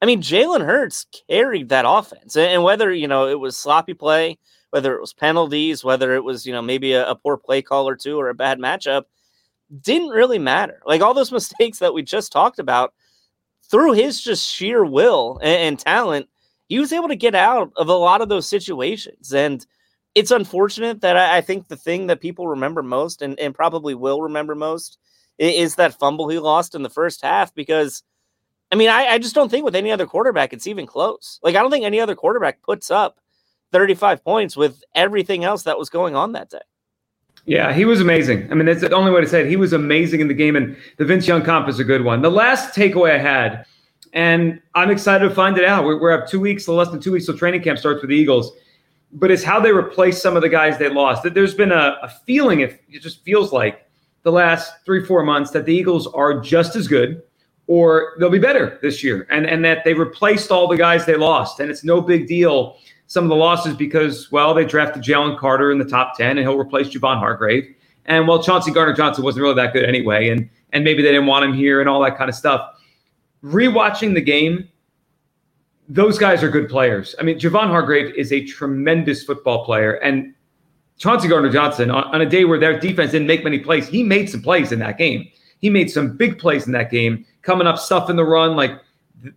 I 0.02 0.08
mean, 0.08 0.22
Jalen 0.22 0.66
Hurts 0.66 1.06
carried 1.30 1.70
that 1.70 1.86
offense. 1.88 2.36
And 2.36 2.64
whether, 2.64 2.92
you 2.92 3.08
know, 3.08 3.28
it 3.28 3.40
was 3.40 3.56
sloppy 3.56 3.94
play, 3.94 4.40
whether 4.72 4.96
it 4.96 5.02
was 5.02 5.14
penalties, 5.14 5.84
whether 5.84 6.16
it 6.16 6.24
was, 6.24 6.46
you 6.46 6.54
know, 6.54 6.62
maybe 6.62 6.94
a, 6.94 7.08
a 7.08 7.16
poor 7.16 7.38
play 7.38 7.62
call 7.62 7.88
or 7.88 7.96
two 7.96 8.20
or 8.20 8.30
a 8.30 8.34
bad 8.34 8.58
matchup, 8.58 9.04
didn't 9.82 10.10
really 10.10 10.40
matter. 10.40 10.82
Like 10.86 11.02
all 11.02 11.14
those 11.14 11.32
mistakes 11.40 11.80
that 11.80 11.94
we 11.94 12.04
just 12.04 12.32
talked 12.32 12.60
about, 12.60 12.94
through 13.70 13.94
his 13.94 14.20
just 14.20 14.52
sheer 14.52 14.84
will 14.84 15.40
and, 15.44 15.62
and 15.62 15.80
talent, 15.80 16.28
he 16.68 16.80
was 16.80 16.92
able 16.92 17.08
to 17.08 17.16
get 17.16 17.36
out 17.36 17.72
of 17.78 17.88
a 17.88 17.94
lot 17.94 18.22
of 18.22 18.30
those 18.30 18.48
situations. 18.48 19.34
And, 19.34 19.66
it's 20.16 20.32
unfortunate 20.32 21.02
that 21.02 21.18
I, 21.18 21.38
I, 21.38 21.42
think 21.42 21.68
the 21.68 21.78
thing 21.78 22.08
that 22.08 22.20
people 22.20 22.48
remember 22.48 22.82
most 22.82 23.22
and, 23.22 23.40
and 23.40 23.54
probably 23.54 23.96
will 23.96 24.22
remember 24.22 24.56
most 24.56 24.98
is, 25.38 25.72
is, 25.72 25.76
that 25.76 26.00
fumble 26.00 26.28
he 26.28 26.40
lost 26.40 26.76
in 26.76 26.84
the 26.84 26.90
first 26.90 27.22
half 27.22 27.54
because 27.54 28.04
I 28.72 28.76
mean 28.76 28.90
I, 28.90 29.08
I 29.08 29.18
just 29.18 29.36
don't 29.36 29.50
think 29.50 29.66
with 29.66 29.76
any 29.76 29.92
other 29.92 30.06
quarterback 30.06 30.54
it's 30.54 30.68
even 30.68 30.86
close. 30.86 31.40
Like 31.44 31.56
I 31.56 31.62
don't 31.62 31.72
think 31.72 31.86
any 31.86 32.00
other 32.00 32.16
quarterback 32.16 32.62
puts 32.62 32.92
up 32.92 33.20
35 33.72 34.24
points 34.24 34.58
with 34.58 34.84
everything 34.96 35.44
else 35.44 35.64
that 35.64 35.78
was 35.78 35.90
going 35.90 36.16
on 36.16 36.34
that 36.34 36.50
day. 36.50 36.60
Yeah, 37.50 37.74
he 37.74 37.86
was 37.86 38.00
amazing. 38.00 38.52
I 38.52 38.56
mean, 38.56 38.66
that's 38.66 38.82
the 38.82 38.94
only 38.94 39.12
way 39.12 39.22
to 39.22 39.28
say 39.28 39.42
it. 39.42 39.48
He 39.48 39.56
was 39.56 39.74
amazing 39.74 40.20
in 40.20 40.28
the 40.28 40.34
game, 40.34 40.56
and 40.56 40.78
the 40.98 41.06
Vince 41.06 41.28
Young 41.28 41.42
comp 41.42 41.68
is 41.68 41.80
a 41.80 41.84
good 41.84 42.04
one. 42.04 42.22
The 42.22 42.30
last 42.30 42.76
takeaway 42.76 43.16
I 43.16 43.18
had, 43.18 43.66
and 44.14 44.62
I'm 44.76 44.92
excited 44.92 45.28
to 45.28 45.34
find 45.34 45.58
it 45.58 45.66
out. 45.66 45.84
We're, 45.84 46.00
we're 46.00 46.12
up 46.12 46.28
two 46.28 46.40
weeks, 46.40 46.68
less 46.68 46.90
than 46.90 47.00
two 47.00 47.12
weeks 47.12 47.26
till 47.26 47.38
training 47.38 47.64
camp 47.64 47.80
starts 47.80 48.02
with 48.02 48.10
the 48.10 48.16
Eagles 48.16 48.52
but 49.12 49.32
it's 49.32 49.44
how 49.44 49.60
they 49.60 49.72
replace 49.72 50.22
some 50.22 50.36
of 50.36 50.42
the 50.42 50.50
guys 50.50 50.78
they 50.78 50.90
lost. 50.90 51.24
That 51.24 51.34
there's 51.34 51.56
been 51.56 51.72
a, 51.72 51.98
a 52.02 52.10
feeling, 52.26 52.62
if 52.62 52.80
it 52.90 53.00
just 53.00 53.24
feels 53.24 53.52
like 53.52 53.90
the 54.24 54.32
last 54.32 54.74
three, 54.86 55.04
four 55.04 55.24
months, 55.24 55.52
that 55.52 55.66
the 55.66 55.74
Eagles 55.74 56.08
are 56.08 56.40
just 56.40 56.76
as 56.76 56.88
good 56.88 57.22
or 57.68 58.16
they'll 58.20 58.30
be 58.30 58.40
better 58.40 58.80
this 58.82 59.04
year. 59.04 59.28
And, 59.30 59.46
and 59.46 59.64
that 59.64 59.84
they 59.84 59.94
replaced 59.94 60.52
all 60.52 60.68
the 60.68 60.78
guys 60.78 61.06
they 61.06 61.16
lost. 61.16 61.60
And 61.60 61.70
it's 61.70 61.84
no 61.84 62.02
big 62.02 62.28
deal, 62.28 62.78
some 63.10 63.24
of 63.24 63.30
the 63.30 63.36
losses, 63.36 63.76
because, 63.76 64.32
well, 64.32 64.54
they 64.54 64.64
drafted 64.64 65.02
Jalen 65.02 65.40
Carter 65.40 65.72
in 65.72 65.80
the 65.80 65.86
top 65.86 66.16
10 66.16 66.38
and 66.38 66.40
he'll 66.40 66.60
replace 66.60 66.90
Javon 66.90 67.18
Hargrave. 67.18 67.76
And 68.06 68.28
well, 68.28 68.42
Chauncey 68.42 68.72
Gardner 68.72 68.94
Johnson 68.94 69.24
wasn't 69.24 69.42
really 69.42 69.56
that 69.56 69.74
good 69.74 69.84
anyway. 69.84 70.30
And, 70.30 70.48
and 70.74 70.84
maybe 70.84 71.02
they 71.02 71.10
didn't 71.10 71.26
want 71.26 71.44
him 71.44 71.54
here 71.54 71.80
and 71.80 71.90
all 71.90 72.00
that 72.04 72.20
kind 72.20 72.30
of 72.30 72.36
stuff. 72.36 72.80
Rewatching 73.44 74.14
the 74.14 74.22
game, 74.22 74.70
those 75.88 76.20
guys 76.20 76.44
are 76.44 76.50
good 76.50 76.70
players. 76.70 77.16
I 77.20 77.24
mean, 77.24 77.40
Javon 77.40 77.68
Hargrave 77.68 78.14
is 78.16 78.32
a 78.32 78.46
tremendous 78.46 79.24
football 79.24 79.66
player. 79.66 79.94
And 79.94 80.36
Chauncey 81.00 81.28
Gardner 81.28 81.50
Johnson, 81.50 81.90
on, 81.90 82.04
on, 82.14 82.22
a 82.22 82.30
day 82.30 82.46
where 82.46 82.60
their 82.60 82.80
defense 82.80 83.12
didn't 83.12 83.28
make 83.28 83.44
many 83.44 83.58
plays, 83.58 83.88
he 83.88 84.04
made 84.04 84.30
some 84.30 84.44
plays 84.44 84.72
in 84.72 84.78
that 84.80 85.00
game. 85.00 85.28
He 85.62 85.72
made 85.72 85.90
some 85.90 86.16
big 86.16 86.38
plays 86.38 86.68
in 86.68 86.74
that 86.74 86.92
game, 86.92 87.26
coming 87.42 87.66
up 87.66 87.80
stuff 87.80 88.08
in 88.08 88.18
the 88.18 88.24
run. 88.24 88.56
Like, 88.56 88.80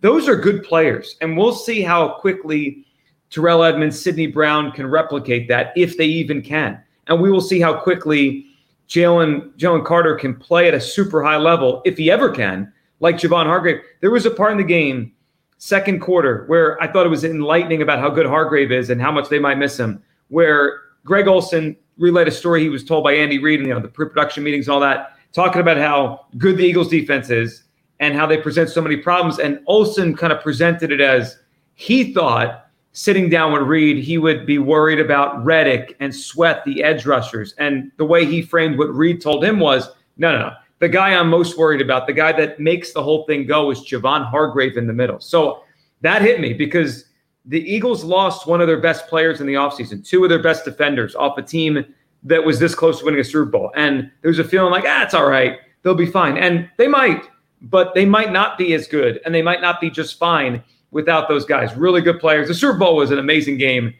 those 0.01 0.29
are 0.29 0.35
good 0.35 0.63
players. 0.63 1.17
And 1.21 1.35
we'll 1.35 1.55
see 1.55 1.81
how 1.81 2.09
quickly 2.09 2.85
Terrell 3.33 3.63
Edmunds, 3.63 3.99
Sydney 3.99 4.27
Brown 4.27 4.71
can 4.71 4.85
replicate 4.85 5.47
that 5.47 5.73
if 5.75 5.97
they 5.97 6.05
even 6.05 6.41
can. 6.41 6.79
And 7.07 7.19
we 7.19 7.31
will 7.31 7.41
see 7.41 7.59
how 7.59 7.73
quickly 7.73 8.45
Jalen 8.87 9.57
Jalen 9.57 9.85
Carter 9.85 10.15
can 10.15 10.35
play 10.35 10.67
at 10.67 10.75
a 10.75 10.79
super 10.79 11.23
high 11.23 11.37
level 11.37 11.81
if 11.83 11.97
he 11.97 12.11
ever 12.11 12.29
can, 12.29 12.71
like 12.99 13.15
Javon 13.15 13.45
Hargrave. 13.45 13.81
There 14.01 14.11
was 14.11 14.27
a 14.27 14.31
part 14.31 14.51
in 14.51 14.59
the 14.59 14.63
game 14.63 15.13
second 15.57 15.99
quarter 15.99 16.43
where 16.45 16.81
I 16.81 16.91
thought 16.91 17.05
it 17.07 17.09
was 17.09 17.23
enlightening 17.23 17.81
about 17.81 17.99
how 17.99 18.09
good 18.09 18.27
Hargrave 18.27 18.71
is 18.71 18.91
and 18.91 19.01
how 19.01 19.11
much 19.11 19.29
they 19.29 19.39
might 19.39 19.57
miss 19.57 19.79
him. 19.79 20.03
Where 20.27 20.81
Greg 21.03 21.27
Olsen 21.27 21.75
relayed 21.97 22.27
a 22.27 22.31
story 22.31 22.61
he 22.61 22.69
was 22.69 22.83
told 22.83 23.03
by 23.03 23.13
Andy 23.13 23.39
Reid, 23.39 23.61
and 23.61 23.67
you 23.67 23.73
know, 23.73 23.79
the 23.79 23.87
pre-production 23.87 24.43
meetings 24.43 24.67
and 24.67 24.75
all 24.75 24.79
that, 24.81 25.17
talking 25.31 25.61
about 25.61 25.77
how 25.77 26.27
good 26.37 26.57
the 26.57 26.63
Eagles 26.63 26.89
defense 26.89 27.31
is 27.31 27.63
and 27.99 28.13
how 28.13 28.27
they 28.27 28.37
present 28.37 28.69
so 28.69 28.81
many 28.81 28.97
problems. 28.97 29.39
And 29.39 29.59
Olsen 29.65 30.15
kind 30.15 30.31
of 30.31 30.43
presented 30.43 30.91
it 30.91 31.01
as 31.01 31.39
he 31.73 32.13
thought 32.13 32.62
sitting 32.93 33.29
down 33.29 33.51
with 33.51 33.63
Reid, 33.63 34.03
he 34.03 34.17
would 34.17 34.45
be 34.45 34.59
worried 34.59 34.99
about 34.99 35.43
Reddick 35.43 35.95
and 35.99 36.15
Sweat, 36.15 36.63
the 36.63 36.83
edge 36.83 37.05
rushers. 37.05 37.53
And 37.57 37.91
the 37.97 38.05
way 38.05 38.25
he 38.25 38.41
framed 38.41 38.77
what 38.77 38.93
Reid 38.95 39.21
told 39.21 39.43
him 39.43 39.59
was, 39.59 39.89
no, 40.17 40.31
no, 40.31 40.39
no 40.39 40.53
the 40.83 40.89
guy 40.89 41.13
I'm 41.15 41.29
most 41.29 41.57
worried 41.57 41.79
about, 41.79 42.07
the 42.07 42.13
guy 42.13 42.33
that 42.33 42.59
makes 42.59 42.91
the 42.91 43.01
whole 43.01 43.25
thing 43.25 43.45
go, 43.45 43.71
is 43.71 43.79
Javon 43.79 44.29
Hargrave 44.29 44.75
in 44.75 44.85
the 44.85 44.91
middle. 44.91 45.17
So 45.21 45.63
that 46.01 46.21
hit 46.21 46.41
me 46.41 46.51
because 46.51 47.05
the 47.45 47.61
Eagles 47.61 48.03
lost 48.03 48.47
one 48.47 48.59
of 48.59 48.67
their 48.67 48.81
best 48.81 49.07
players 49.07 49.39
in 49.39 49.47
the 49.47 49.53
offseason, 49.53 50.05
two 50.05 50.23
of 50.25 50.29
their 50.29 50.43
best 50.43 50.65
defenders 50.65 51.15
off 51.15 51.37
a 51.37 51.41
team 51.41 51.85
that 52.23 52.43
was 52.43 52.59
this 52.59 52.75
close 52.75 52.99
to 52.99 53.05
winning 53.05 53.21
a 53.21 53.23
Super 53.23 53.49
Bowl. 53.49 53.71
And 53.77 54.11
there 54.21 54.27
was 54.27 54.39
a 54.39 54.43
feeling 54.43 54.71
like, 54.71 54.83
ah, 54.85 55.03
it's 55.03 55.13
all 55.13 55.29
right. 55.29 55.59
They'll 55.83 55.95
be 55.95 56.05
fine. 56.05 56.37
And 56.37 56.69
they 56.75 56.89
might, 56.89 57.29
but 57.61 57.93
they 57.93 58.03
might 58.03 58.33
not 58.33 58.57
be 58.57 58.73
as 58.73 58.85
good 58.85 59.21
and 59.23 59.33
they 59.33 59.41
might 59.41 59.61
not 59.61 59.79
be 59.79 59.89
just 59.89 60.19
fine 60.19 60.61
without 60.93 61.27
those 61.27 61.45
guys. 61.45 61.75
Really 61.75 62.01
good 62.01 62.19
players. 62.19 62.47
The 62.47 62.53
Super 62.53 62.77
Bowl 62.77 62.95
was 62.95 63.11
an 63.11 63.19
amazing 63.19 63.57
game. 63.57 63.93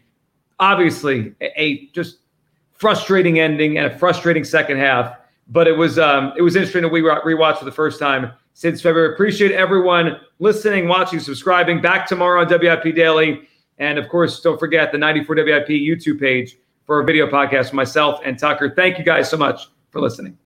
Obviously, 0.59 1.33
a, 1.41 1.87
just 1.87 2.19
frustrating 2.71 3.39
ending 3.39 3.77
and 3.77 3.87
a 3.87 3.97
frustrating 3.97 4.43
second 4.43 4.77
half 4.77 5.17
but 5.47 5.67
it 5.67 5.77
was 5.77 5.99
um, 5.99 6.33
it 6.37 6.41
was 6.41 6.55
interesting 6.55 6.83
that 6.83 6.89
we 6.89 7.01
rewatched 7.01 7.59
for 7.59 7.65
the 7.65 7.71
first 7.71 7.99
time 7.99 8.31
since 8.53 8.81
February. 8.81 9.13
Appreciate 9.13 9.51
everyone 9.51 10.19
listening, 10.39 10.87
watching, 10.87 11.19
subscribing. 11.19 11.81
Back 11.81 12.07
tomorrow 12.07 12.41
on 12.41 12.47
WIP 12.49 12.95
Daily, 12.95 13.47
and 13.77 13.97
of 13.97 14.07
course, 14.09 14.41
don't 14.41 14.59
forget 14.59 14.91
the 14.91 14.97
94 14.97 15.35
WIP 15.35 15.67
YouTube 15.67 16.19
page 16.19 16.57
for 16.85 17.01
a 17.01 17.05
video 17.05 17.27
podcast. 17.27 17.73
Myself 17.73 18.19
and 18.23 18.37
Tucker. 18.37 18.73
Thank 18.75 18.97
you 18.97 19.03
guys 19.03 19.29
so 19.29 19.37
much 19.37 19.67
for 19.91 20.01
listening. 20.01 20.37